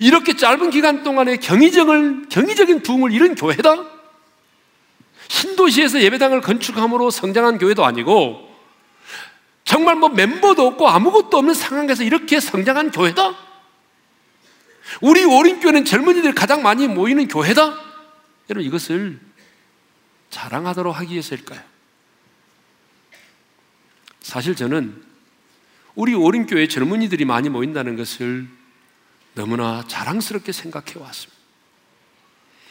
이렇게 0.00 0.34
짧은 0.34 0.70
기간 0.70 1.02
동안에 1.02 1.36
경이적을, 1.36 2.28
경이적인 2.28 2.82
부흥을 2.82 3.12
이룬 3.12 3.34
교회다? 3.34 3.76
신도시에서 5.28 6.00
예배당을 6.02 6.40
건축함으로 6.40 7.10
성장한 7.10 7.58
교회도 7.58 7.84
아니고 7.84 8.50
정말 9.64 9.96
뭐 9.96 10.10
멤버도 10.10 10.66
없고 10.66 10.88
아무것도 10.88 11.38
없는 11.38 11.54
상황에서 11.54 12.04
이렇게 12.04 12.40
성장한 12.40 12.90
교회다? 12.90 13.34
우리 15.00 15.24
오린교회는 15.24 15.84
젊은이들이 15.84 16.34
가장 16.34 16.62
많이 16.62 16.86
모이는 16.86 17.28
교회다? 17.28 17.62
여러분 18.50 18.66
이것을 18.66 19.18
자랑하도록 20.30 20.94
하기 20.98 21.12
위해서일까요? 21.12 21.60
사실 24.20 24.54
저는 24.54 25.02
우리 25.94 26.14
오린교회 26.14 26.68
젊은이들이 26.68 27.24
많이 27.24 27.48
모인다는 27.48 27.96
것을 27.96 28.48
너무나 29.34 29.84
자랑스럽게 29.86 30.52
생각해 30.52 30.98
왔습니다. 30.98 31.40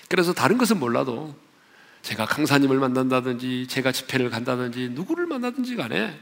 그래서 0.08 0.34
다른 0.34 0.58
것은 0.58 0.80
몰라도 0.80 1.36
제가 2.02 2.26
강사님을 2.26 2.80
만난다든지 2.80 3.68
제가 3.68 3.92
집회를 3.92 4.30
간다든지 4.30 4.90
누구를 4.90 5.28
만나든지 5.28 5.76
간에 5.76 6.20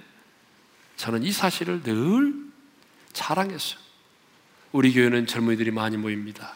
저는 0.98 1.24
이 1.24 1.32
사실을 1.32 1.82
늘 1.84 2.36
자랑했어요. 3.14 3.80
우리 4.72 4.94
교회는 4.94 5.26
젊은이들이 5.26 5.72
많이 5.72 5.98
모입니다. 5.98 6.56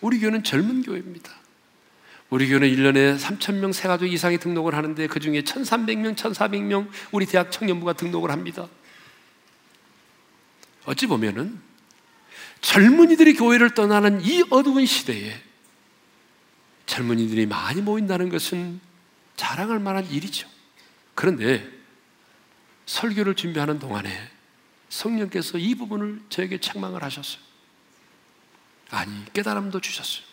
우리 0.00 0.20
교회는 0.20 0.44
젊은 0.44 0.82
교회입니다. 0.82 1.32
우리 2.30 2.46
교회는 2.48 2.68
1년에 2.68 3.18
3,000명 3.18 3.72
세가족 3.72 4.12
이상이 4.12 4.38
등록을 4.38 4.74
하는데 4.74 5.06
그 5.06 5.18
중에 5.18 5.40
1,300명, 5.42 6.14
1,400명 6.14 6.88
우리 7.10 7.26
대학 7.26 7.50
청년부가 7.50 7.94
등록을 7.94 8.30
합니다. 8.30 8.68
어찌 10.84 11.06
보면은 11.06 11.67
젊은이들이 12.60 13.34
교회를 13.34 13.74
떠나는 13.74 14.24
이 14.24 14.44
어두운 14.50 14.86
시대에 14.86 15.40
젊은이들이 16.86 17.46
많이 17.46 17.82
모인다는 17.82 18.28
것은 18.28 18.80
자랑할 19.36 19.78
만한 19.78 20.10
일이죠. 20.10 20.48
그런데 21.14 21.66
설교를 22.86 23.34
준비하는 23.34 23.78
동안에 23.78 24.30
성령께서 24.88 25.58
이 25.58 25.74
부분을 25.74 26.20
저에게 26.30 26.58
책망을 26.58 27.02
하셨어요. 27.02 27.42
아니, 28.90 29.12
깨달음도 29.32 29.80
주셨어요. 29.80 30.24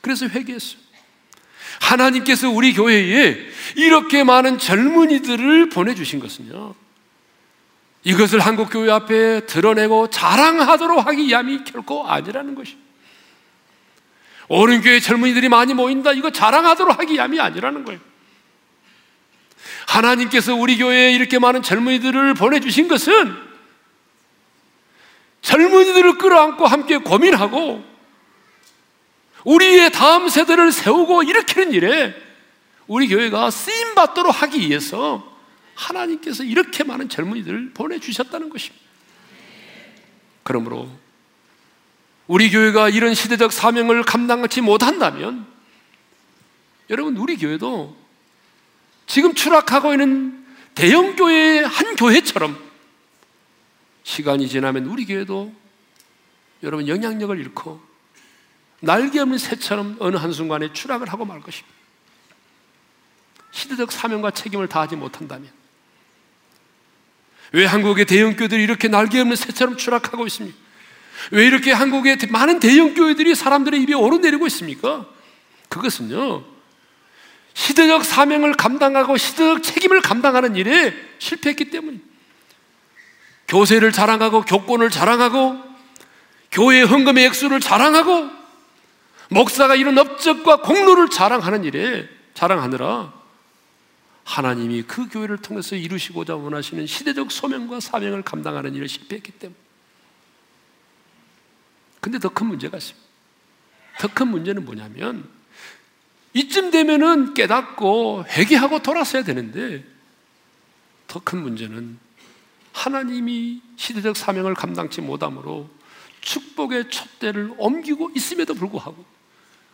그래서 0.00 0.26
회개했어요. 0.28 0.78
하나님께서 1.80 2.50
우리 2.50 2.72
교회에 2.72 3.36
이렇게 3.74 4.22
많은 4.22 4.58
젊은이들을 4.58 5.70
보내주신 5.70 6.20
것은요, 6.20 6.74
이것을 8.04 8.40
한국 8.40 8.70
교회 8.70 8.90
앞에 8.90 9.46
드러내고 9.46 10.10
자랑하도록 10.10 11.06
하기 11.06 11.26
위함이 11.26 11.64
결코 11.64 12.06
아니라는 12.06 12.54
것이. 12.54 12.76
옳은 14.48 14.82
교회 14.82 15.00
젊은이들이 15.00 15.48
많이 15.48 15.72
모인다. 15.72 16.12
이거 16.12 16.30
자랑하도록 16.30 16.98
하기 16.98 17.14
위함이 17.14 17.40
아니라는 17.40 17.84
거예요. 17.84 18.00
하나님께서 19.88 20.54
우리 20.54 20.76
교회에 20.76 21.12
이렇게 21.12 21.38
많은 21.38 21.62
젊은이들을 21.62 22.34
보내주신 22.34 22.88
것은 22.88 23.36
젊은이들을 25.40 26.18
끌어안고 26.18 26.66
함께 26.66 26.98
고민하고 26.98 27.84
우리의 29.44 29.92
다음 29.92 30.28
세대를 30.28 30.72
세우고 30.72 31.22
일으키는 31.22 31.72
일에 31.72 32.14
우리 32.86 33.08
교회가 33.08 33.50
쓰임받도록 33.50 34.42
하기 34.42 34.60
위해서 34.68 35.33
하나님께서 35.74 36.44
이렇게 36.44 36.84
많은 36.84 37.08
젊은이들을 37.08 37.70
보내주셨다는 37.74 38.48
것입니다. 38.48 38.84
그러므로 40.42 40.88
우리 42.26 42.50
교회가 42.50 42.88
이런 42.88 43.14
시대적 43.14 43.52
사명을 43.52 44.02
감당하지 44.04 44.60
못한다면 44.60 45.46
여러분 46.90 47.16
우리 47.16 47.36
교회도 47.36 47.96
지금 49.06 49.34
추락하고 49.34 49.92
있는 49.92 50.44
대형 50.74 51.16
교회의 51.16 51.66
한 51.66 51.96
교회처럼 51.96 52.62
시간이 54.02 54.48
지나면 54.48 54.86
우리 54.86 55.06
교회도 55.06 55.52
여러분 56.62 56.88
영향력을 56.88 57.38
잃고 57.38 57.80
날개 58.80 59.18
없는 59.18 59.38
새처럼 59.38 59.96
어느 59.98 60.16
한순간에 60.16 60.72
추락을 60.72 61.10
하고 61.10 61.24
말 61.24 61.40
것입니다. 61.40 61.74
시대적 63.50 63.92
사명과 63.92 64.32
책임을 64.32 64.68
다하지 64.68 64.96
못한다면 64.96 65.50
왜 67.54 67.66
한국의 67.66 68.04
대형교들이 68.06 68.64
이렇게 68.64 68.88
날개 68.88 69.20
없는 69.20 69.36
새처럼 69.36 69.76
추락하고 69.76 70.26
있습니까? 70.26 70.58
왜 71.30 71.46
이렇게 71.46 71.70
한국의 71.70 72.18
많은 72.28 72.58
대형교회들이 72.58 73.36
사람들의 73.36 73.80
입에 73.82 73.94
오르내리고 73.94 74.44
있습니까? 74.48 75.06
그것은요, 75.68 76.42
시대적 77.54 78.04
사명을 78.04 78.54
감당하고 78.54 79.16
시대적 79.16 79.62
책임을 79.62 80.00
감당하는 80.00 80.56
일에 80.56 80.92
실패했기 81.20 81.70
때문입니다. 81.70 82.04
교세를 83.46 83.92
자랑하고 83.92 84.42
교권을 84.42 84.90
자랑하고 84.90 85.56
교회 86.50 86.82
헌금의 86.82 87.24
액수를 87.26 87.60
자랑하고 87.60 88.30
목사가 89.30 89.76
이룬 89.76 89.96
업적과 89.96 90.62
공로를 90.62 91.08
자랑하는 91.08 91.62
일에 91.62 92.08
자랑하느라 92.34 93.12
하나님이 94.24 94.82
그 94.82 95.08
교회를 95.08 95.38
통해서 95.38 95.76
이루시고자 95.76 96.36
원하시는 96.36 96.86
시대적 96.86 97.30
소명과 97.30 97.80
사명을 97.80 98.22
감당하는 98.22 98.74
일에 98.74 98.86
실패했기 98.86 99.32
때문에 99.32 99.58
근데 102.00 102.18
더 102.18 102.28
큰 102.28 102.46
문제가 102.46 102.76
있습니다. 102.76 103.04
더 104.00 104.08
큰 104.08 104.28
문제는 104.28 104.64
뭐냐면 104.64 105.28
이쯤 106.32 106.70
되면은 106.70 107.34
깨닫고 107.34 108.24
회개하고 108.28 108.80
돌아서야 108.82 109.22
되는데 109.24 109.84
더 111.06 111.20
큰 111.20 111.42
문제는 111.42 111.98
하나님이 112.72 113.62
시대적 113.76 114.16
사명을 114.16 114.54
감당치 114.54 115.00
못함으로 115.00 115.70
축복의 116.22 116.90
촛대를 116.90 117.54
옮기고 117.56 118.10
있음에도 118.16 118.54
불구하고 118.54 119.04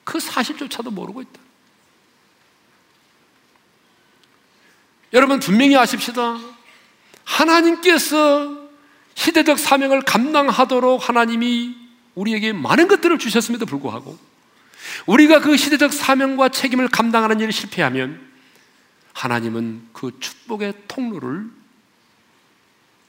그 0.04 0.20
사실조차도 0.20 0.90
모르고 0.90 1.22
있다. 1.22 1.40
여러분 5.12 5.40
분명히 5.40 5.76
아십시다. 5.76 6.38
하나님께서 7.24 8.68
시대적 9.14 9.58
사명을 9.58 10.02
감당하도록 10.02 11.08
하나님이 11.08 11.76
우리에게 12.14 12.52
많은 12.52 12.88
것들을 12.88 13.18
주셨음에도 13.18 13.66
불구하고 13.66 14.18
우리가 15.06 15.40
그 15.40 15.56
시대적 15.56 15.92
사명과 15.92 16.50
책임을 16.50 16.88
감당하는 16.88 17.40
일을 17.40 17.52
실패하면 17.52 18.28
하나님은 19.12 19.88
그 19.92 20.18
축복의 20.20 20.74
통로를 20.88 21.50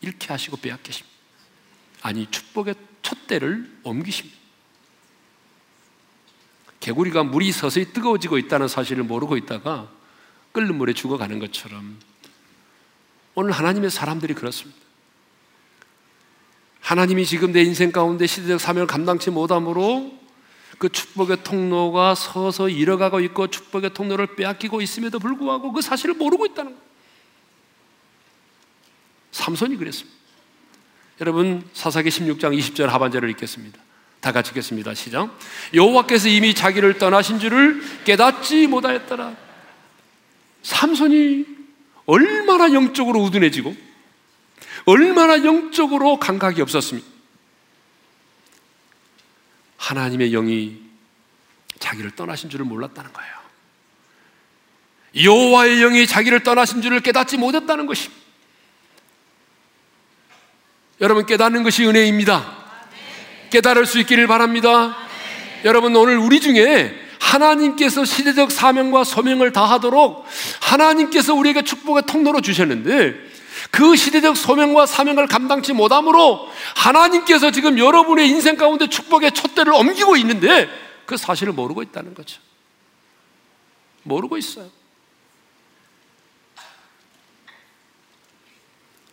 잃게 0.01 0.27
하시고 0.27 0.57
빼앗기십니다. 0.57 1.15
아니, 2.01 2.29
축복의 2.29 2.75
촛대를 3.01 3.69
옮기십니다. 3.83 4.37
개구리가 6.79 7.23
물이 7.23 7.51
서서히 7.51 7.93
뜨거워지고 7.93 8.39
있다는 8.39 8.67
사실을 8.67 9.03
모르고 9.03 9.37
있다가 9.37 9.89
끓는 10.51 10.75
물에 10.75 10.93
죽어가는 10.93 11.39
것처럼 11.39 11.97
오늘 13.35 13.51
하나님의 13.51 13.89
사람들이 13.89 14.33
그렇습니다. 14.33 14.79
하나님이 16.81 17.25
지금 17.25 17.51
내 17.51 17.61
인생 17.61 17.91
가운데 17.91 18.27
시대적 18.27 18.59
사명을 18.59 18.87
감당치 18.87 19.29
못함으로 19.29 20.19
그 20.77 20.89
축복의 20.89 21.43
통로가 21.43 22.15
서서 22.15 22.67
잃어가고 22.67 23.19
있고 23.21 23.47
축복의 23.47 23.93
통로를 23.93 24.35
빼앗기고 24.35 24.81
있음에도 24.81 25.19
불구하고 25.19 25.71
그 25.71 25.81
사실을 25.81 26.15
모르고 26.15 26.47
있다는 26.47 26.71
거예요. 26.71 26.91
삼손이 29.31 29.77
그랬습니다. 29.77 30.17
여러분 31.21 31.63
사사기 31.73 32.09
16장 32.09 32.57
20절 32.57 32.87
하반절을 32.87 33.29
읽겠습니다. 33.29 33.79
다 34.19 34.31
같이 34.31 34.49
읽겠습니다. 34.49 34.93
시작. 34.95 35.37
여호와께서 35.73 36.29
이미 36.29 36.53
자기를 36.53 36.97
떠나신 36.97 37.39
줄을 37.39 37.81
깨닫지 38.03 38.67
못하였더라. 38.67 39.50
삼손이 40.63 41.45
얼마나 42.05 42.73
영적으로 42.73 43.21
우둔해지고 43.21 43.75
얼마나 44.85 45.43
영적으로 45.43 46.19
감각이 46.19 46.61
없었습니까? 46.61 47.07
하나님의 49.77 50.31
영이 50.31 50.79
자기를 51.79 52.11
떠나신 52.11 52.49
줄을 52.49 52.65
몰랐다는 52.65 53.11
거예요. 53.11 53.31
여호와의 55.23 55.79
영이 55.79 56.07
자기를 56.07 56.43
떠나신 56.43 56.81
줄을 56.81 57.01
깨닫지 57.01 57.37
못했다는 57.37 57.85
것입니다. 57.85 58.21
여러분 61.01 61.25
깨닫는 61.25 61.63
것이 61.63 61.85
은혜입니다. 61.85 62.59
깨달을 63.49 63.85
수 63.85 63.99
있기를 63.99 64.27
바랍니다. 64.27 64.95
여러분 65.65 65.95
오늘 65.95 66.17
우리 66.17 66.39
중에 66.39 66.95
하나님께서 67.21 68.03
시대적 68.03 68.51
사명과 68.51 69.03
소명을 69.03 69.51
다하도록 69.51 70.25
하나님께서 70.59 71.35
우리에게 71.35 71.61
축복의 71.61 72.03
통로로 72.07 72.41
주셨는데 72.41 73.15
그 73.69 73.95
시대적 73.95 74.35
소명과 74.35 74.87
사명을 74.87 75.27
감당치 75.27 75.71
못함으로 75.71 76.49
하나님께서 76.75 77.51
지금 77.51 77.77
여러분의 77.77 78.27
인생 78.27 78.57
가운데 78.57 78.87
축복의 78.87 79.33
촛대를 79.33 79.71
옮기고 79.71 80.17
있는데 80.17 80.67
그 81.05 81.15
사실을 81.15 81.53
모르고 81.53 81.83
있다는 81.83 82.15
거죠. 82.15 82.41
모르고 84.03 84.37
있어요. 84.37 84.69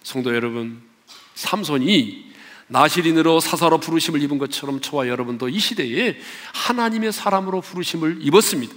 성도 0.03 0.35
여러분, 0.35 0.83
삼손이 1.35 2.28
나시린으로 2.69 3.41
사사로 3.41 3.79
부르심을 3.79 4.23
입은 4.23 4.39
것처럼 4.39 4.81
저와 4.81 5.09
여러분도 5.09 5.49
이 5.49 5.59
시대에 5.59 6.17
하나님의 6.53 7.13
사람으로 7.13 7.61
부르심을 7.61 8.19
입었습니다. 8.21 8.75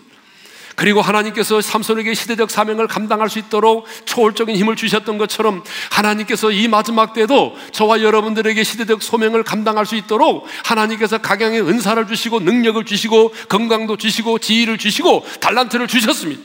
그리고 0.75 1.01
하나님께서 1.01 1.61
삼손에게 1.61 2.13
시대적 2.13 2.49
사명을 2.49 2.87
감당할 2.87 3.29
수 3.29 3.39
있도록 3.39 3.85
초월적인 4.05 4.55
힘을 4.55 4.75
주셨던 4.75 5.17
것처럼 5.17 5.63
하나님께서 5.91 6.51
이 6.51 6.67
마지막 6.67 7.13
때도 7.13 7.55
저와 7.71 8.01
여러분들에게 8.01 8.63
시대적 8.63 9.03
소명을 9.03 9.43
감당할 9.43 9.85
수 9.85 9.95
있도록 9.95 10.47
하나님께서 10.63 11.19
각양의 11.19 11.61
은사를 11.61 12.07
주시고 12.07 12.39
능력을 12.39 12.83
주시고 12.85 13.33
건강도 13.49 13.97
주시고 13.97 14.39
지위를 14.39 14.77
주시고 14.77 15.25
달란트를 15.41 15.87
주셨습니다. 15.87 16.41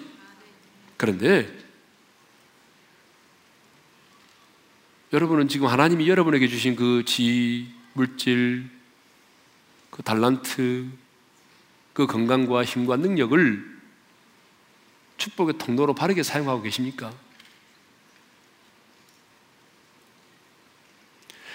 그런데 0.97 1.49
여러분은 5.13 5.49
지금 5.49 5.69
하나님이 5.69 6.09
여러분에게 6.09 6.49
주신 6.49 6.75
그 6.75 7.05
지위, 7.07 7.67
물질, 7.93 8.69
그 9.91 10.03
달란트, 10.03 10.87
그 11.93 12.07
건강과 12.07 12.65
힘과 12.65 12.97
능력을 12.97 13.77
축복의 15.17 15.55
통로로 15.59 15.95
바르게 15.95 16.23
사용하고 16.23 16.63
계십니까? 16.63 17.13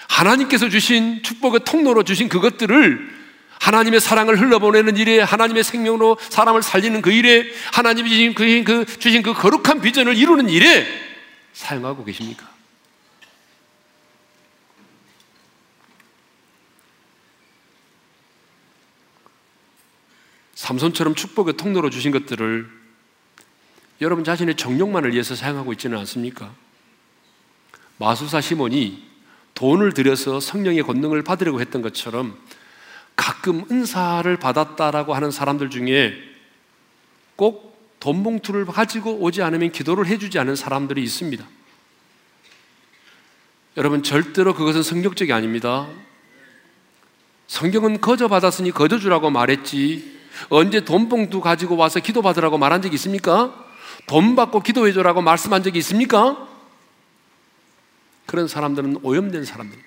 하나님께서 0.08 0.70
주신 0.70 1.22
축복의 1.24 1.62
통로로 1.66 2.04
주신 2.04 2.30
그것들을 2.30 3.22
하나님의 3.60 4.00
사랑을 4.00 4.40
흘러보내는 4.40 4.98
일에 4.98 5.20
하나님의 5.20 5.64
생명으로 5.64 6.18
사람을 6.20 6.64
살리는 6.64 7.02
그 7.02 7.12
일에 7.12 7.46
하나님이 7.74 8.10
주신 8.10 8.34
그, 8.34 8.64
그, 8.64 9.00
주신 9.00 9.22
그 9.22 9.34
거룩한 9.34 9.82
비전을 9.82 10.18
이루는 10.18 10.50
일에 10.50 10.88
사용하고 11.54 12.04
계십니까? 12.04 12.50
삼손처럼 20.72 21.16
축복의 21.16 21.58
통로로 21.58 21.90
주신 21.90 22.12
것들을 22.12 22.70
여러분 24.02 24.24
자신의 24.24 24.56
정욕만을 24.56 25.14
위해서 25.14 25.36
사용하고 25.36 25.74
있지는 25.74 25.98
않습니까? 26.00 26.54
마수사 27.98 28.42
시몬이 28.42 29.04
돈을 29.54 29.94
들여서 29.94 30.40
성령의 30.40 30.84
권능을 30.84 31.24
받으려고 31.24 31.62
했던 31.62 31.82
것처럼 31.82 32.38
가끔 33.16 33.66
은사를 33.70 34.36
받았다라고 34.38 35.14
하는 35.14 35.32
사람들 35.32 35.70
중에 35.70 36.16
꼭 37.36 37.72
돈 38.02 38.24
봉투를 38.24 38.66
가지고 38.66 39.14
오지 39.20 39.44
않으면 39.44 39.72
기도를 39.72 40.08
해주지 40.08 40.40
않은 40.40 40.56
사람들이 40.56 41.02
있습니다. 41.04 41.48
여러분 43.78 44.02
절대로 44.04 44.56
그것은 44.56 44.82
성격적이 44.82 45.32
아닙니다. 45.32 45.88
성경은 47.48 48.02
거저 48.02 48.28
받았으니 48.28 48.72
거저 48.72 48.98
주라고 48.98 49.30
말했지 49.30 50.20
언제 50.50 50.82
돈 50.82 51.10
봉투 51.10 51.42
가지고 51.42 51.78
와서 51.78 52.00
기도 52.00 52.22
받으라고 52.22 52.58
말한 52.58 52.82
적이 52.82 52.96
있습니까? 52.96 53.66
돈 54.08 54.36
받고 54.36 54.62
기도해줘라고 54.62 55.22
말씀한 55.22 55.64
적이 55.64 55.80
있습니까? 55.80 56.48
그런 58.26 58.48
사람들은 58.48 59.00
오염된 59.04 59.46
사람들. 59.46 59.78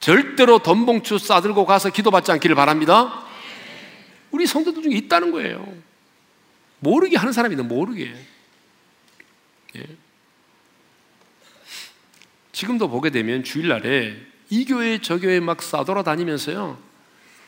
절대로 0.00 0.58
돈 0.58 0.86
봉투 0.86 1.18
싸들고 1.18 1.64
가서 1.64 1.90
기도받지 1.90 2.30
않기를 2.32 2.54
바랍니다. 2.54 3.24
우리 4.30 4.46
성도들 4.46 4.82
중에 4.82 4.94
있다는 4.94 5.32
거예요. 5.32 5.66
모르게 6.78 7.16
하는 7.16 7.32
사람이 7.32 7.54
있는 7.54 7.68
모르게. 7.68 8.14
예. 9.76 9.86
지금도 12.52 12.88
보게 12.88 13.10
되면 13.10 13.44
주일날에 13.44 14.16
이 14.50 14.64
교회 14.64 14.98
저 15.00 15.18
교회 15.18 15.40
막 15.40 15.62
싸돌아 15.62 16.02
다니면서요. 16.02 16.85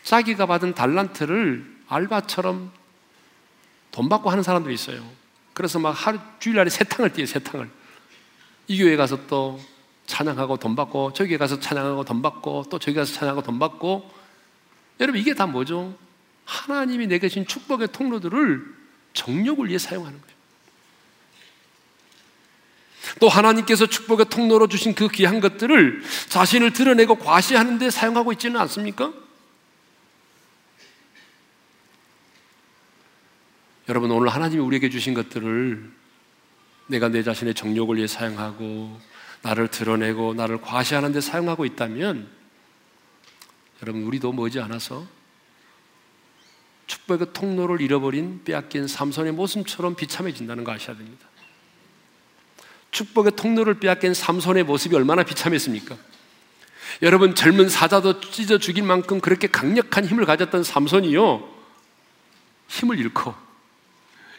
자기가 0.08 0.46
받은 0.46 0.72
달란트를 0.72 1.66
알바처럼 1.86 2.72
돈 3.90 4.08
받고 4.08 4.30
하는 4.30 4.42
사람들이 4.42 4.72
있어요. 4.72 5.06
그래서 5.52 5.78
막 5.78 5.90
하루 5.90 6.18
주일날에 6.38 6.70
세탕을 6.70 7.12
뛰어요, 7.12 7.26
세탕을. 7.26 7.68
이 8.68 8.78
교회 8.78 8.96
가서 8.96 9.26
또 9.26 9.60
찬양하고 10.06 10.56
돈 10.56 10.74
받고, 10.76 11.12
저기 11.12 11.36
가서 11.36 11.60
찬양하고 11.60 12.04
돈 12.04 12.22
받고, 12.22 12.64
또 12.70 12.78
저기 12.78 12.94
가서 12.94 13.12
찬양하고 13.12 13.42
돈 13.42 13.58
받고. 13.58 14.10
여러분, 15.00 15.20
이게 15.20 15.34
다 15.34 15.46
뭐죠? 15.46 15.94
하나님이 16.46 17.06
내게 17.06 17.28
주신 17.28 17.46
축복의 17.46 17.88
통로들을 17.92 18.64
정욕을 19.12 19.68
위해 19.68 19.76
사용하는 19.76 20.18
거예요. 20.18 20.38
또 23.20 23.28
하나님께서 23.28 23.84
축복의 23.84 24.30
통로로 24.30 24.68
주신 24.68 24.94
그 24.94 25.08
귀한 25.08 25.40
것들을 25.40 26.02
자신을 26.30 26.72
드러내고 26.72 27.16
과시하는 27.16 27.78
데 27.78 27.90
사용하고 27.90 28.32
있지는 28.32 28.58
않습니까? 28.58 29.12
여러분 33.88 34.10
오늘 34.10 34.28
하나님이 34.28 34.60
우리에게 34.60 34.90
주신 34.90 35.14
것들을 35.14 35.90
내가 36.88 37.08
내 37.08 37.22
자신의 37.22 37.54
정욕을 37.54 37.96
위해 37.96 38.06
사용하고 38.06 39.00
나를 39.42 39.68
드러내고 39.68 40.34
나를 40.34 40.60
과시하는 40.60 41.12
데 41.12 41.20
사용하고 41.20 41.64
있다면 41.64 42.28
여러분 43.82 44.02
우리도 44.02 44.32
머지 44.32 44.60
않아서 44.60 45.06
축복의 46.86 47.28
통로를 47.32 47.80
잃어버린 47.80 48.42
빼앗긴 48.44 48.88
삼손의 48.88 49.32
모습처럼 49.32 49.94
비참해진다는 49.94 50.64
거 50.64 50.72
아셔야 50.72 50.96
됩니다. 50.96 51.26
축복의 52.90 53.32
통로를 53.36 53.78
빼앗긴 53.78 54.12
삼손의 54.14 54.64
모습이 54.64 54.96
얼마나 54.96 55.22
비참했습니까? 55.22 55.96
여러분 57.02 57.34
젊은 57.34 57.68
사자도 57.68 58.20
찢어 58.20 58.58
죽일 58.58 58.84
만큼 58.84 59.20
그렇게 59.20 59.46
강력한 59.46 60.04
힘을 60.04 60.24
가졌던 60.24 60.64
삼손이요 60.64 61.48
힘을 62.68 62.98
잃고 62.98 63.47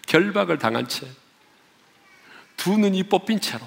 결박을 0.10 0.58
당한 0.58 0.88
채 0.88 1.08
두 2.60 2.78
눈이 2.78 3.04
뽑힌 3.04 3.40
채로 3.40 3.66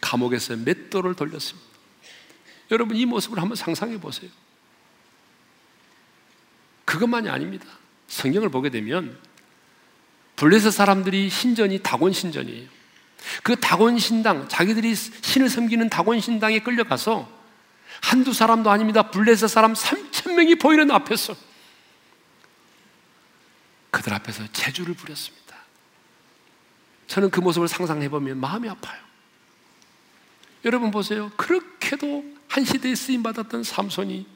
감옥에서 0.00 0.56
맷돌을 0.56 1.14
돌렸습니다. 1.14 1.68
여러분 2.70 2.96
이 2.96 3.04
모습을 3.04 3.38
한번 3.38 3.56
상상해 3.56 4.00
보세요. 4.00 4.30
그것만이 6.86 7.28
아닙니다. 7.28 7.66
성경을 8.08 8.48
보게 8.48 8.70
되면 8.70 9.18
블레셋 10.36 10.72
사람들이 10.72 11.28
신전이 11.28 11.82
다곤 11.82 12.14
신전이에요. 12.14 12.68
그 13.42 13.56
다곤 13.56 13.98
신당, 13.98 14.48
자기들이 14.48 14.94
신을 14.94 15.50
섬기는 15.50 15.90
다곤 15.90 16.20
신당에 16.20 16.60
끌려가서 16.60 17.30
한두 18.00 18.32
사람도 18.32 18.70
아닙니다. 18.70 19.10
블레셋 19.10 19.50
사람 19.50 19.74
3천 19.74 20.32
명이 20.32 20.54
보이는 20.54 20.90
앞에서 20.90 21.36
그들 23.90 24.14
앞에서 24.14 24.50
제주를 24.52 24.94
부렸습니다. 24.94 25.45
저는 27.06 27.30
그 27.30 27.40
모습을 27.40 27.68
상상해 27.68 28.08
보면 28.08 28.38
마음이 28.38 28.68
아파요. 28.68 29.00
여러분 30.64 30.90
보세요. 30.90 31.30
그렇게도 31.36 32.24
한 32.48 32.64
시대에 32.64 32.94
쓰임 32.94 33.22
받았던 33.22 33.62
삼손이 33.62 34.26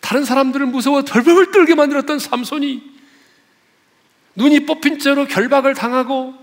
다른 0.00 0.24
사람들을 0.24 0.66
무서워 0.66 1.02
덜벌 1.02 1.50
떨게 1.50 1.74
만들었던 1.74 2.18
삼손이 2.18 2.98
눈이 4.36 4.66
뽑힌 4.66 4.98
채로 4.98 5.26
결박을 5.26 5.74
당하고 5.74 6.34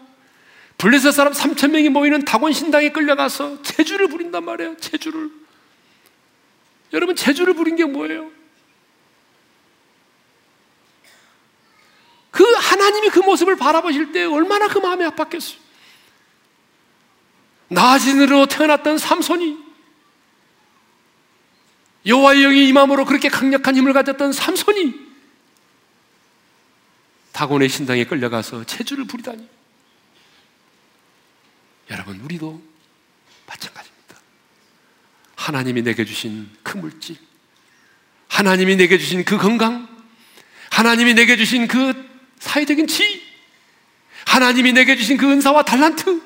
블레셋 0.77 1.13
사람 1.13 1.31
3천 1.31 1.71
명이 1.71 1.89
모이는 1.89 2.25
다곤 2.25 2.51
신당에 2.51 2.89
끌려가서 2.89 3.61
제주를 3.61 4.07
부린단 4.09 4.43
말이에요. 4.43 4.77
제주를. 4.77 5.31
여러분 6.93 7.15
제주를 7.15 7.53
부린 7.53 7.75
게 7.75 7.85
뭐예요? 7.85 8.29
그 12.35 12.43
하나님이 12.43 13.09
그 13.11 13.19
모습을 13.19 13.55
바라보실 13.55 14.11
때 14.11 14.25
얼마나 14.25 14.67
그 14.67 14.77
마음이 14.77 15.05
아팠겠어요. 15.05 15.55
나진으로 17.69 18.45
태어났던 18.47 18.97
삼손이 18.97 19.57
여호와의 22.05 22.41
영이 22.41 22.67
이마음으로 22.67 23.05
그렇게 23.05 23.29
강력한 23.29 23.77
힘을 23.77 23.93
가졌던 23.93 24.33
삼손이 24.33 24.93
다곤의 27.31 27.69
신당에 27.69 28.03
끌려가서 28.03 28.65
체주를 28.65 29.05
부리다니. 29.05 29.47
여러분, 31.89 32.19
우리도 32.19 32.61
마찬가지입니다. 33.47 34.17
하나님이 35.37 35.83
내게 35.83 36.03
주신 36.03 36.49
그 36.63 36.77
물질, 36.77 37.15
하나님이 38.27 38.75
내게 38.75 38.97
주신 38.97 39.23
그 39.23 39.37
건강, 39.37 39.87
하나님이 40.69 41.13
내게 41.13 41.37
주신 41.37 41.67
그 41.67 42.04
사회적인 42.45 42.85
지위, 42.85 43.23
하나님이 44.27 44.71
내게 44.71 44.95
주신 44.95 45.17
그 45.17 45.29
은사와 45.29 45.63
달란트, 45.63 46.21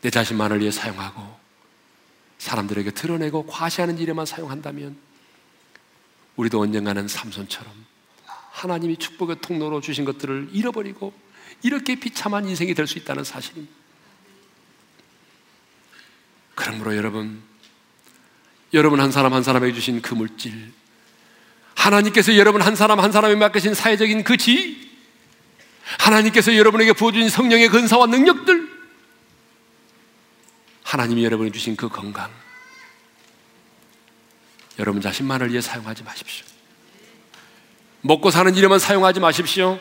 내 0.00 0.10
자신만을 0.10 0.60
위해 0.60 0.70
사용하고 0.72 1.38
사람들에게 2.38 2.90
드러내고 2.90 3.46
과시하는 3.46 3.96
일에만 3.98 4.26
사용한다면 4.26 4.96
우리도 6.36 6.60
언젠가는 6.60 7.06
삼손처럼 7.06 7.72
하나님이 8.50 8.96
축복의 8.96 9.36
통로로 9.40 9.80
주신 9.80 10.04
것들을 10.04 10.48
잃어버리고 10.52 11.14
이렇게 11.62 11.94
비참한 11.94 12.46
인생이 12.48 12.74
될 12.74 12.86
수 12.88 12.98
있다는 12.98 13.22
사실입니다. 13.22 13.72
그러므로 16.56 16.96
여러분, 16.96 17.40
여러분 18.72 19.00
한 19.00 19.12
사람 19.12 19.32
한 19.32 19.42
사람에게 19.44 19.72
주신 19.72 20.02
그 20.02 20.14
물질, 20.14 20.72
하나님께서 21.74 22.36
여러분 22.36 22.62
한 22.62 22.76
사람 22.76 23.00
한 23.00 23.12
사람에 23.12 23.34
맡기신 23.34 23.74
사회적인 23.74 24.24
그 24.24 24.36
지, 24.36 24.90
하나님께서 25.98 26.56
여러분에게 26.56 26.92
부어주신 26.92 27.28
성령의 27.28 27.68
근사와 27.68 28.06
능력들, 28.06 28.68
하나님이 30.82 31.24
여러분이 31.24 31.52
주신 31.52 31.76
그 31.76 31.88
건강, 31.88 32.30
여러분 34.78 35.00
자신만을 35.00 35.50
위해 35.50 35.60
사용하지 35.60 36.02
마십시오. 36.02 36.46
먹고 38.00 38.30
사는 38.30 38.54
일에만 38.54 38.78
사용하지 38.78 39.20
마십시오. 39.20 39.78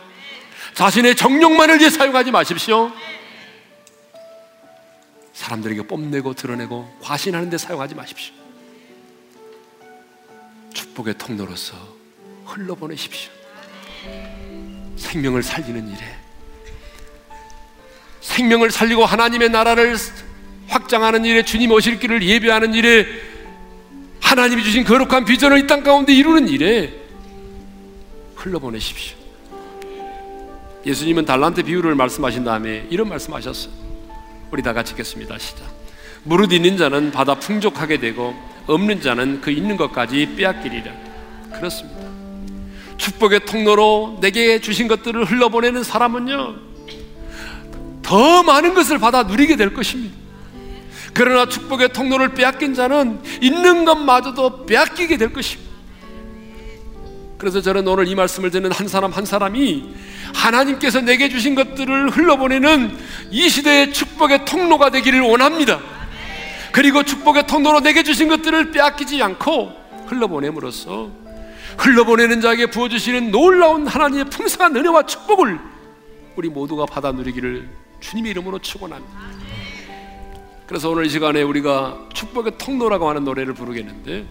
자신의 0.75 1.15
정욕만을 1.15 1.79
위해 1.79 1.89
사용하지 1.89 2.31
마십시오. 2.31 2.91
사람들에게 5.33 5.87
뽐내고 5.87 6.33
드러내고 6.33 6.99
과신하는 7.01 7.49
데 7.49 7.57
사용하지 7.57 7.95
마십시오. 7.95 8.42
축복의 10.93 11.15
통로로서 11.17 11.75
흘러보내십시오. 12.45 13.31
생명을 14.95 15.43
살리는 15.43 15.87
일에 15.89 16.15
생명을 18.21 18.71
살리고 18.71 19.05
하나님의 19.05 19.49
나라를 19.49 19.95
확장하는 20.67 21.25
일에 21.25 21.43
주님 21.43 21.71
오실 21.71 21.99
길을 21.99 22.23
예배하는 22.23 22.73
일에 22.73 23.05
하나님이 24.21 24.63
주신 24.63 24.83
거룩한 24.83 25.25
비전을 25.25 25.59
이 25.59 25.67
땅 25.67 25.83
가운데 25.83 26.13
이루는 26.13 26.47
일에 26.47 26.93
흘러보내십시오. 28.35 29.17
예수님은 30.85 31.25
달란트 31.25 31.63
비유를 31.63 31.95
말씀하신 31.95 32.43
다음에 32.43 32.87
이런 32.89 33.09
말씀하셨어요. 33.09 33.73
우리 34.51 34.61
다 34.61 34.73
같이 34.73 34.91
읽겠습니다. 34.91 35.37
시작. 35.37 35.65
무릇 36.23 36.51
있는 36.53 36.77
자는 36.77 37.11
받아 37.11 37.35
풍족하게 37.35 37.97
되고 37.99 38.33
없는 38.67 39.01
자는 39.01 39.41
그 39.41 39.51
있는 39.51 39.77
것까지 39.77 40.35
빼앗기리라. 40.37 40.91
그렇습니다. 41.53 42.01
축복의 42.97 43.45
통로로 43.45 44.19
내게 44.21 44.59
주신 44.59 44.87
것들을 44.87 45.25
흘러보내는 45.25 45.83
사람은요, 45.83 46.55
더 48.01 48.43
많은 48.43 48.73
것을 48.73 48.99
받아 48.99 49.23
누리게 49.23 49.55
될 49.55 49.73
것입니다. 49.73 50.15
그러나 51.13 51.45
축복의 51.47 51.93
통로를 51.93 52.33
빼앗긴 52.33 52.73
자는 52.73 53.21
있는 53.41 53.85
것마저도 53.85 54.65
빼앗기게 54.65 55.17
될 55.17 55.31
것입니다. 55.31 55.71
그래서 57.37 57.61
저는 57.61 57.85
오늘 57.87 58.07
이 58.07 58.15
말씀을 58.15 58.51
듣는 58.51 58.71
한 58.71 58.87
사람 58.87 59.11
한 59.11 59.25
사람이 59.25 59.83
하나님께서 60.33 61.01
내게 61.01 61.27
주신 61.27 61.55
것들을 61.55 62.09
흘러보내는 62.11 62.97
이 63.31 63.49
시대의 63.49 63.91
축복의 63.91 64.45
통로가 64.45 64.91
되기를 64.91 65.19
원합니다. 65.19 65.81
그리고 66.73 67.03
축복의 67.03 67.45
통로로 67.45 67.81
내게 67.81 68.01
주신 68.01 68.27
것들을 68.27 68.71
빼앗기지 68.71 69.21
않고 69.21 69.71
흘러보냄으로써 70.07 71.11
흘러보내는 71.77 72.41
자에게 72.41 72.65
부어주시는 72.71 73.29
놀라운 73.29 73.85
하나님의 73.85 74.25
풍성한 74.25 74.75
은혜와 74.75 75.05
축복을 75.05 75.59
우리 76.35 76.49
모두가 76.49 76.87
받아 76.87 77.11
누리기를 77.11 77.69
주님의 77.99 78.31
이름으로 78.31 78.57
축원합니다. 78.57 79.13
그래서 80.65 80.89
오늘 80.89 81.05
이 81.05 81.09
시간에 81.09 81.43
우리가 81.43 82.09
축복의 82.11 82.57
통로라고 82.57 83.07
하는 83.07 83.23
노래를 83.23 83.53
부르겠는데 83.53 84.25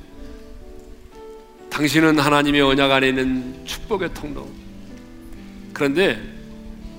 당신은 1.71 2.19
하나님의 2.19 2.61
언약 2.61 2.91
안에 2.91 3.09
있는 3.09 3.65
축복의 3.65 4.15
통로. 4.15 4.49
그런데 5.73 6.21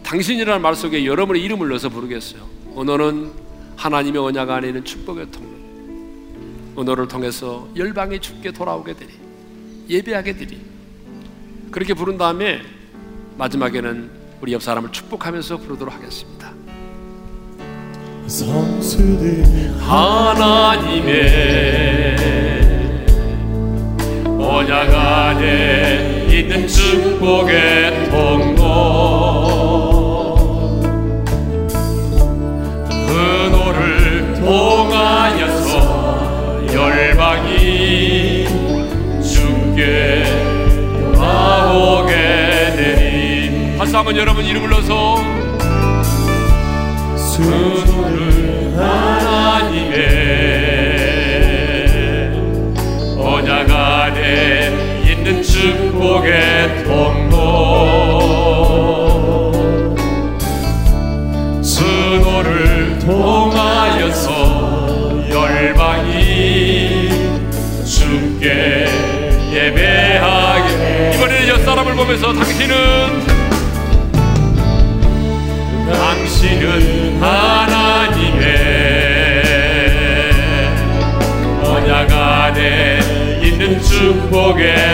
당신이라는 0.04 0.62
말 0.62 0.74
속에 0.76 1.06
여러분의 1.06 1.44
이름을 1.44 1.68
넣어서 1.68 1.90
부르겠어요. 1.90 2.48
오늘은 2.76 3.43
하나님의 3.76 4.22
언약 4.22 4.50
안에 4.50 4.68
있는 4.68 4.84
축복의 4.84 5.32
통로. 5.32 5.54
오늘을 6.76 7.08
통해서 7.08 7.68
열방이 7.76 8.20
죽게 8.20 8.52
돌아오게 8.52 8.94
되리. 8.94 9.12
예배하게 9.90 10.36
되리. 10.38 10.60
그렇게 11.72 11.94
부른 11.94 12.18
다음에 12.18 12.62
마지막에는 13.38 14.12
우리 14.42 14.54
옆 14.54 14.62
사람을 14.62 14.92
축복하면서 14.92 15.58
부르도록 15.58 15.94
하겠습니다. 15.94 16.52
하나님의 19.80 21.24
언약 24.40 24.94
안에 24.94 26.28
있는 26.30 26.68
축복의 26.68 28.10
통로 28.10 29.63
통하여서 34.44 35.74
열방이 36.74 38.46
주께 39.24 40.26
돌아오게 41.14 42.14
되리. 42.76 43.78
다시 43.78 43.96
한번 43.96 44.18
여러분 44.18 44.44
이름 44.44 44.64
불러서 44.64 45.16
수를 47.16 48.76
하나님의 48.78 49.94
언약 53.18 53.72
안에 53.72 54.74
있는 55.10 55.42
축복의 55.42 56.84
통로 56.84 57.93
사람을 71.74 71.96
보면서 71.96 72.32
당신은 72.32 73.26
당신은 75.92 77.20
하나님의 77.20 78.44
언약 81.64 82.12
안에 82.12 83.00
있는 83.42 83.82
축복의 83.82 84.93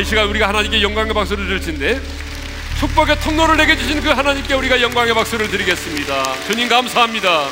이 0.00 0.04
시간 0.04 0.26
우리가 0.28 0.48
하나님께 0.48 0.80
영광의 0.80 1.12
박수를 1.12 1.46
드릴 1.46 1.60
텐데 1.60 2.00
축복의 2.78 3.20
통로를 3.20 3.58
내게 3.58 3.76
주신 3.76 4.00
그 4.00 4.08
하나님께 4.08 4.54
우리가 4.54 4.80
영광의 4.80 5.12
박수를 5.12 5.48
드리겠습니다. 5.50 6.46
주님 6.46 6.70
감사합니다. 6.70 7.48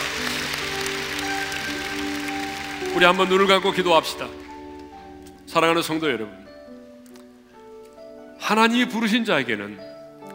우리 2.97 3.05
한번 3.05 3.29
눈을 3.29 3.47
감고 3.47 3.73
기도합시다. 3.73 4.29
사랑하는 5.47 5.83
성도 5.83 6.11
여러분, 6.11 6.35
하나님이 8.39 8.89
부르신 8.89 9.27
자에게는 9.27 9.79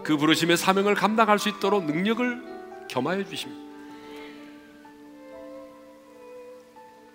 그 0.04 0.16
부르심의 0.16 0.58
사명을 0.58 0.94
감당할 0.94 1.40
수 1.40 1.50
있도록 1.50 1.86
능력을 1.86 2.44
겸하여 2.90 3.24
주십니다. 3.26 3.60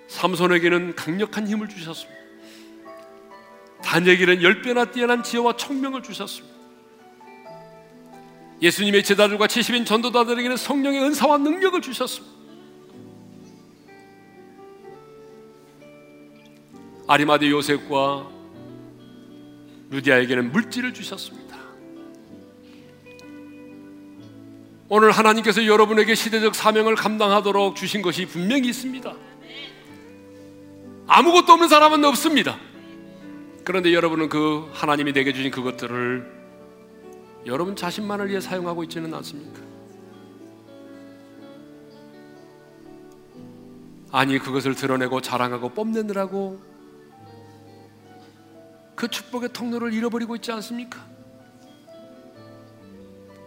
삼손에게는 0.09 0.97
강력한 0.97 1.47
힘을 1.47 1.69
주셨습니다. 1.69 2.18
단에게는 3.83 4.43
열 4.43 4.63
배나 4.63 4.87
뛰어난 4.91 5.23
지혜와 5.23 5.57
청명을 5.57 6.03
주셨습니다. 6.03 6.57
예수님의 8.61 9.05
제자들과 9.05 9.47
70인 9.47 9.87
전도자들에게는 9.87 10.57
성령의 10.57 11.03
은사와 11.03 11.39
능력을 11.39 11.81
주셨습니다. 11.81 12.37
아리마디 17.07 17.51
요셉과 17.51 18.29
루디아에게는 19.91 20.53
물질을 20.53 20.93
주셨습니다. 20.93 21.57
오늘 24.91 25.11
하나님께서 25.11 25.67
여러분에게 25.67 26.15
시대적 26.15 26.55
사명을 26.55 26.97
감당하도록 26.97 27.77
주신 27.77 28.03
것이 28.03 28.27
분명히 28.27 28.69
있습니다. 28.69 29.15
아무것도 31.07 31.53
없는 31.55 31.69
사람은 31.69 32.05
없습니다. 32.05 32.59
그런데 33.69 33.93
여러분은 33.93 34.31
그 34.31 34.67
하나님이 34.73 35.13
내게 35.13 35.31
주신 35.31 35.51
그것들을 35.51 36.27
여러분 37.45 37.77
자신만을 37.77 38.31
위해 38.31 38.41
사용하고 38.41 38.83
있지는 38.85 39.13
않습니까? 39.13 39.61
아니 44.11 44.39
그것을 44.39 44.75
드러내고 44.75 45.21
자랑하고 45.21 45.69
뽐내느라고 45.75 46.59
그 48.95 49.07
축복의 49.07 49.51
통로를 49.53 49.93
잃어버리고 49.93 50.35
있지 50.37 50.51
않습니까? 50.51 51.05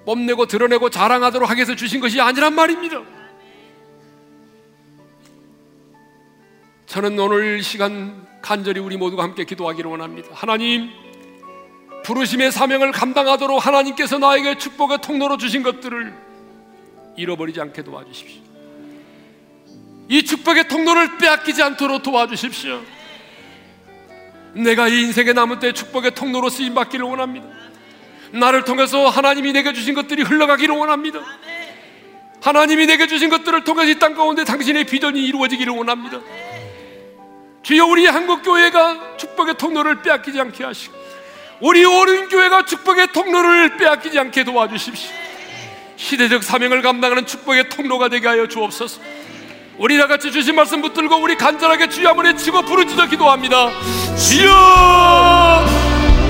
뽐내고 0.06 0.46
드러내고 0.46 0.92
자랑하도록 0.92 1.50
하기 1.50 1.58
위해서 1.58 1.76
주신 1.76 2.00
것이 2.00 2.22
아니란 2.22 2.54
말입니다. 2.54 3.02
저는 6.92 7.18
오늘 7.18 7.64
시간 7.64 8.28
간절히 8.42 8.82
우리 8.82 8.98
모두가 8.98 9.24
함께 9.24 9.46
기도하기를 9.46 9.90
원합니다. 9.90 10.28
하나님, 10.34 10.90
부르심의 12.04 12.52
사명을 12.52 12.92
감당하도록 12.92 13.66
하나님께서 13.66 14.18
나에게 14.18 14.58
축복의 14.58 14.98
통로로 15.02 15.38
주신 15.38 15.64
것들을 15.64 16.14
잃어버리지 17.16 17.62
않게 17.62 17.84
도와주십시오. 17.84 18.42
이 20.10 20.24
축복의 20.24 20.68
통로를 20.68 21.18
빼앗기지 21.18 21.64
않도록 21.64 22.04
도와주십시오. 22.04 22.82
내가 24.56 24.90
이 24.90 25.04
인생의 25.04 25.34
남은 25.34 25.60
때 25.60 25.72
축복의 25.72 26.14
통로로 26.14 26.50
쓰임 26.50 26.74
받기를 26.74 27.06
원합니다. 27.06 27.48
나를 28.34 28.66
통해서 28.66 29.08
하나님이 29.08 29.54
내게 29.54 29.72
주신 29.72 29.94
것들이 29.94 30.24
흘러가기를 30.24 30.76
원합니다. 30.76 31.22
하나님이 32.42 32.88
내게 32.88 33.08
주신 33.08 33.30
것들을 33.30 33.64
통해서 33.64 33.90
이 33.90 33.98
땅 33.98 34.14
가운데 34.14 34.44
당신의 34.44 34.84
비전이 34.84 35.26
이루어지기를 35.26 35.72
원합니다. 35.72 36.20
주여 37.64 37.86
우리 37.86 38.08
한국 38.08 38.42
교회가 38.42 39.18
축복의 39.18 39.56
통로를 39.56 40.02
빼앗기지 40.02 40.40
않게 40.40 40.64
하시고 40.64 40.94
우리 41.60 41.86
오른 41.86 42.28
교회가 42.28 42.66
축복의 42.66 43.08
통로를 43.14 43.78
빼앗기지 43.78 44.18
않게 44.18 44.44
도와주십시오. 44.46 45.12
시대적 45.96 46.44
사명을 46.44 46.82
감당하는 46.82 47.28
축복의 47.28 47.70
통로가 47.70 48.10
되게 48.10 48.28
하여 48.28 48.48
주옵소서. 48.48 49.00
우리 49.78 49.98
다 49.98 50.08
같이 50.08 50.32
주신 50.32 50.56
말씀 50.56 50.82
붙들고 50.82 51.18
우리 51.18 51.36
간절하게 51.36 51.90
주여 51.90 52.10
한번 52.10 52.26
외치고 52.26 52.64
부르짖어 52.64 53.06
기도합니다. 53.06 53.70
주여 54.18 54.52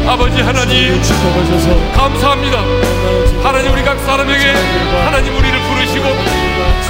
아버지 0.06 0.42
하나님 0.42 1.02
감사합니다. 1.96 2.58
하나님 3.42 3.72
우리 3.72 3.84
각 3.84 3.98
사람에게 4.00 4.52
하나님 5.06 5.34
우리를 5.38 5.60
부르시고 5.62 6.06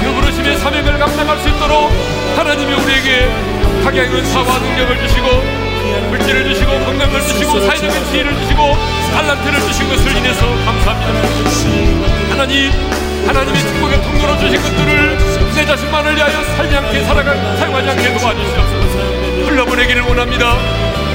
그 0.00 0.12
부르심의 0.14 0.58
사명을 0.58 0.98
감당할 0.98 1.38
수 1.38 1.48
있도록 1.48 1.92
하나님이 2.36 2.72
우리에게 2.74 3.61
각양의 3.82 4.14
은사와 4.14 4.58
능력을 4.60 5.08
주시고 5.08 5.26
물질을 6.10 6.44
주시고 6.54 6.70
건강을 6.70 7.20
주시고 7.20 7.60
사회적인 7.60 8.04
지혜를 8.10 8.34
주시고 8.40 8.76
달란트를 9.12 9.60
주신 9.60 9.88
것을 9.88 10.16
인해서 10.16 10.46
감사합니다. 10.64 12.30
하나님 12.30 12.70
하나님의 13.26 13.60
축복의 13.60 14.02
통로로 14.02 14.38
주신 14.38 14.62
것들을 14.62 15.18
내 15.54 15.66
자신만을 15.66 16.16
위하여 16.16 16.44
살지 16.56 16.76
않게 16.76 17.04
살아가 17.04 17.56
사용하지 17.56 17.90
않게 17.90 18.18
도와주시옵소서. 18.18 19.48
흘러보내기를 19.48 20.02
원합니다. 20.02 20.56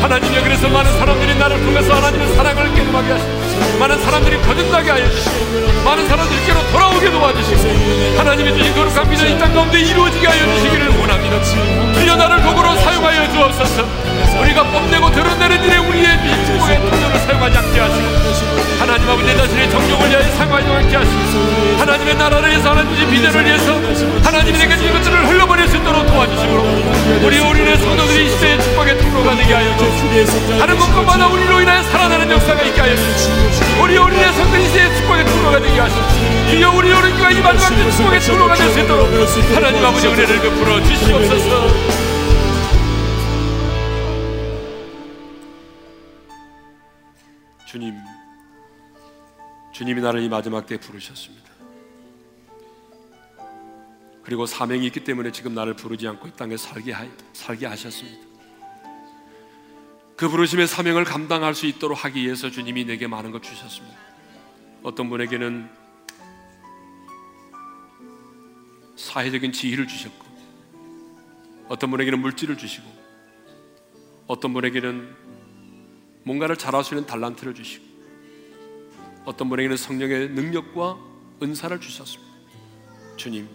하나님여 0.02 0.44
그래서 0.44 0.68
많은 0.70 0.92
사람들이 1.00 1.36
나를 1.36 1.60
통해서 1.64 1.94
하나님의 1.96 2.36
사랑을 2.36 2.74
깨닫게 2.76 3.12
하시고 3.12 3.80
많은 3.80 4.04
사람들이 4.04 4.38
거듭나게 4.42 4.92
하여 4.92 5.10
주시고 5.10 5.77
많은 5.88 6.06
사람들께로 6.06 6.72
돌아오게 6.72 7.10
도와주시고 7.12 8.18
하나님의 8.18 8.58
주신 8.58 8.76
거룩한 8.76 9.10
비전 9.10 9.30
이땅 9.30 9.54
가운데 9.54 9.80
이루어지게 9.80 10.28
하여 10.28 10.56
주시기를 10.56 11.00
원합니다. 11.00 11.42
주여 11.94 12.16
나를 12.18 12.44
도구로 12.44 12.76
사용하여 12.76 13.32
주옵소서. 13.32 14.18
우리가 14.42 14.64
뽐내고 14.64 15.12
드러내는 15.12 15.64
일에 15.64 15.78
우리의 15.78 16.06
축복의 16.46 16.78
통로를 16.78 17.20
사용하지 17.20 17.58
않게 17.58 17.80
하시고 17.80 18.68
하나님 18.80 19.10
아버지 19.10 19.26
내 19.26 19.36
자신의 19.36 19.72
정욕을 19.72 20.10
위하여 20.10 20.36
사용하지 20.36 20.68
않게 20.68 20.96
하시고 20.96 21.80
하나님의 21.80 22.16
나라를 22.16 22.50
위해서 22.50 22.70
하나님의 22.70 23.08
비전을 23.08 23.46
위해서 23.46 23.74
하나님이 24.24 24.58
내게 24.58 24.76
주신 24.76 24.94
것들을 24.94 25.28
흘러버릴 25.28 25.68
수 25.68 25.78
있도록 25.78 26.06
도와주시고 26.06 27.24
우리 27.24 27.40
우리의 27.40 27.78
성도들이 27.78 28.26
이 28.28 28.30
시대의 28.30 28.62
축복의 28.62 28.98
통로가 29.00 29.36
되게 29.36 29.54
하여 29.54 29.78
주시고 29.78 30.62
하는 30.62 30.78
것마다 30.78 31.28
우리로 31.28 31.62
인하여 31.62 31.82
살아나는 31.84 32.30
역사가 32.30 32.62
있게 32.62 32.82
하여 32.82 32.96
주시고 32.96 33.84
우리 33.84 33.98
우리의 33.98 34.34
성도들이 34.34 34.64
이 34.64 34.68
시대의 34.68 34.98
축복의 34.98 35.26
통로가 35.26 35.60
되게 35.60 35.77
하시고 35.80 36.50
주여 36.52 36.72
우리 36.72 36.92
오른교가 36.94 37.32
이 37.32 37.42
마지막 37.42 37.92
축복의 37.98 38.20
통로가 38.22 38.56
될 38.56 38.72
수 38.72 38.80
있도록 38.80 39.08
하나님 39.56 39.86
아버지 39.86 40.08
은혜를 40.08 40.42
베풀어 40.42 40.84
주시옵소서 40.84 41.68
주님 47.68 47.96
주님이 49.74 50.02
나를 50.02 50.24
이 50.24 50.30
마지막 50.30 50.66
때에 50.66 50.80
부르셨습니다. 50.80 51.46
그리고 54.24 54.48
사명이 54.48 54.88
있기 54.88 55.04
때문에 55.04 55.32
지금 55.32 55.54
나를 55.54 55.76
부르지 55.76 56.08
않고 56.08 56.28
이 56.30 56.32
땅에 56.32 56.58
살게, 56.58 56.92
하, 56.94 57.06
살게 57.34 57.68
하셨습니다. 57.68 58.18
그 60.16 60.28
부르심의 60.30 60.66
사명을 60.68 61.04
감당할 61.04 61.54
수 61.54 61.68
있도록 61.68 62.04
하기 62.06 62.24
위해서 62.24 62.50
주님이 62.50 62.86
내게 62.86 63.06
많은 63.06 63.30
것 63.32 63.44
주셨습니다. 63.44 64.07
어떤 64.84 65.10
분에게는 65.10 65.70
사회적인 68.96 69.52
지위를 69.52 69.88
주셨고 69.88 70.26
어떤 71.68 71.92
분에게는 71.92 72.20
물질을 72.20 72.58
주시고 72.58 72.86
어떤 74.28 74.54
분에게는 74.54 75.16
뭔가를 76.24 76.58
잘할 76.58 76.84
수 76.84 76.94
있는 76.94 77.08
달란트를 77.08 77.54
주시고 77.54 77.86
어떤 79.26 79.50
분에게는 79.50 79.78
성령의 79.78 80.30
능력과 80.30 80.98
은사를 81.42 81.80
주셨습니다. 81.80 82.34
주님, 83.18 83.48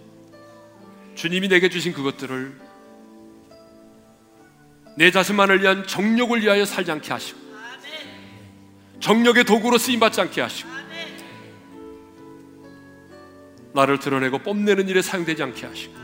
주님이 1.15 1.49
내게 1.49 1.69
주신 1.69 1.93
그것들을 1.93 2.61
내 4.97 5.11
자신만을 5.11 5.63
위한 5.63 5.87
정욕을 5.87 6.43
위하여 6.43 6.65
살지 6.65 6.91
않게 6.91 7.13
하시고 7.13 7.41
정욕의 9.01 9.45
도구로 9.45 9.79
쓰임 9.79 9.99
받지 9.99 10.21
않게 10.21 10.41
하시고 10.41 10.82
나를 13.75 13.99
드러내고 13.99 14.39
뽐내는 14.39 14.89
일에 14.89 15.03
사용되지 15.03 15.43
않게 15.43 15.67
하시고 15.67 15.95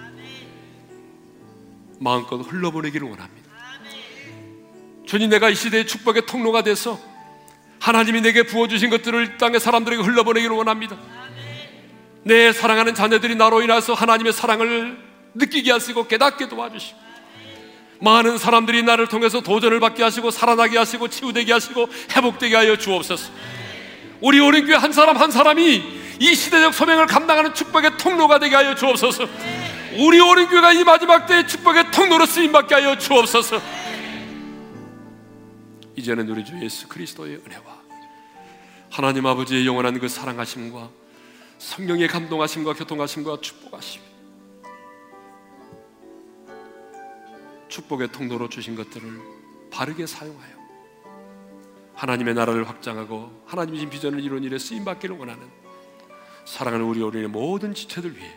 마음껏 2.00 2.36
흘러보내기를 2.36 3.08
원합니다. 3.08 3.48
주님 5.06 5.30
내가 5.30 5.48
이 5.48 5.54
시대의 5.54 5.86
축복의 5.86 6.26
통로가 6.26 6.62
돼서 6.62 6.98
하나님이 7.80 8.20
내게 8.20 8.42
부어주신 8.42 8.90
것들을 8.90 9.38
땅의 9.38 9.60
사람들에게 9.60 10.02
흘러보내기를 10.02 10.54
원합니다. 10.54 10.96
내 12.24 12.52
사랑하는 12.52 12.94
자녀들이 12.94 13.36
나로 13.36 13.62
인해서 13.62 13.94
하나님의 13.94 14.32
사랑을 14.32 14.98
느끼게 15.34 15.72
하시고 15.72 16.08
깨닫게 16.08 16.48
도와주시고 16.48 16.98
많은 18.00 18.38
사람들이 18.38 18.82
나를 18.82 19.08
통해서 19.08 19.40
도전을 19.40 19.80
받게 19.80 20.02
하시고 20.02 20.30
살아나게 20.30 20.78
하시고 20.78 21.08
치유되게 21.08 21.52
하시고 21.52 21.88
회복되게 22.14 22.54
하여 22.54 22.76
주옵소서. 22.76 23.32
우리 24.20 24.40
오른교회 24.40 24.76
한 24.76 24.92
사람 24.92 25.16
한 25.16 25.30
사람이 25.30 26.07
이 26.20 26.34
시대적 26.34 26.74
소명을 26.74 27.06
감당하는 27.06 27.54
축복의 27.54 27.96
통로가 27.98 28.38
되게 28.38 28.56
하여 28.56 28.74
주옵소서. 28.74 29.24
우리 29.98 30.20
오른 30.20 30.48
교회가 30.48 30.72
이 30.72 30.84
마지막 30.84 31.26
때의 31.26 31.46
축복의 31.46 31.90
통로로 31.90 32.26
쓰임 32.26 32.52
받게 32.52 32.74
하여 32.74 32.98
주옵소서. 32.98 33.60
이제는 35.96 36.28
우리 36.28 36.44
주 36.44 36.54
예수 36.62 36.88
그리스도의 36.88 37.36
은혜와 37.36 37.78
하나님 38.90 39.26
아버지의 39.26 39.66
영원한 39.66 39.98
그 39.98 40.08
사랑하심과 40.08 40.90
성령의 41.58 42.08
감동하심과 42.08 42.74
교통하심과 42.74 43.38
축복하심 43.40 44.00
축복의 47.68 48.12
통로로 48.12 48.48
주신 48.48 48.76
것들을 48.76 49.20
바르게 49.70 50.06
사용하여 50.06 50.56
하나님의 51.94 52.34
나라를 52.34 52.68
확장하고 52.68 53.42
하나님의 53.46 53.80
신 53.80 53.90
비전을 53.90 54.22
이룬 54.22 54.44
일에 54.44 54.56
쓰임 54.58 54.84
받기를 54.84 55.18
원하는 55.18 55.57
사랑하는 56.49 56.86
우리 56.86 57.03
어린이 57.03 57.26
모든 57.26 57.74
지체들 57.74 58.16
위해 58.16 58.30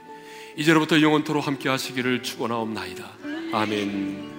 이제로부터 0.57 1.01
영원토록 1.01 1.47
함께 1.47 1.69
하시기를 1.69 2.23
축원하옵나이다. 2.23 3.09
아멘. 3.53 4.31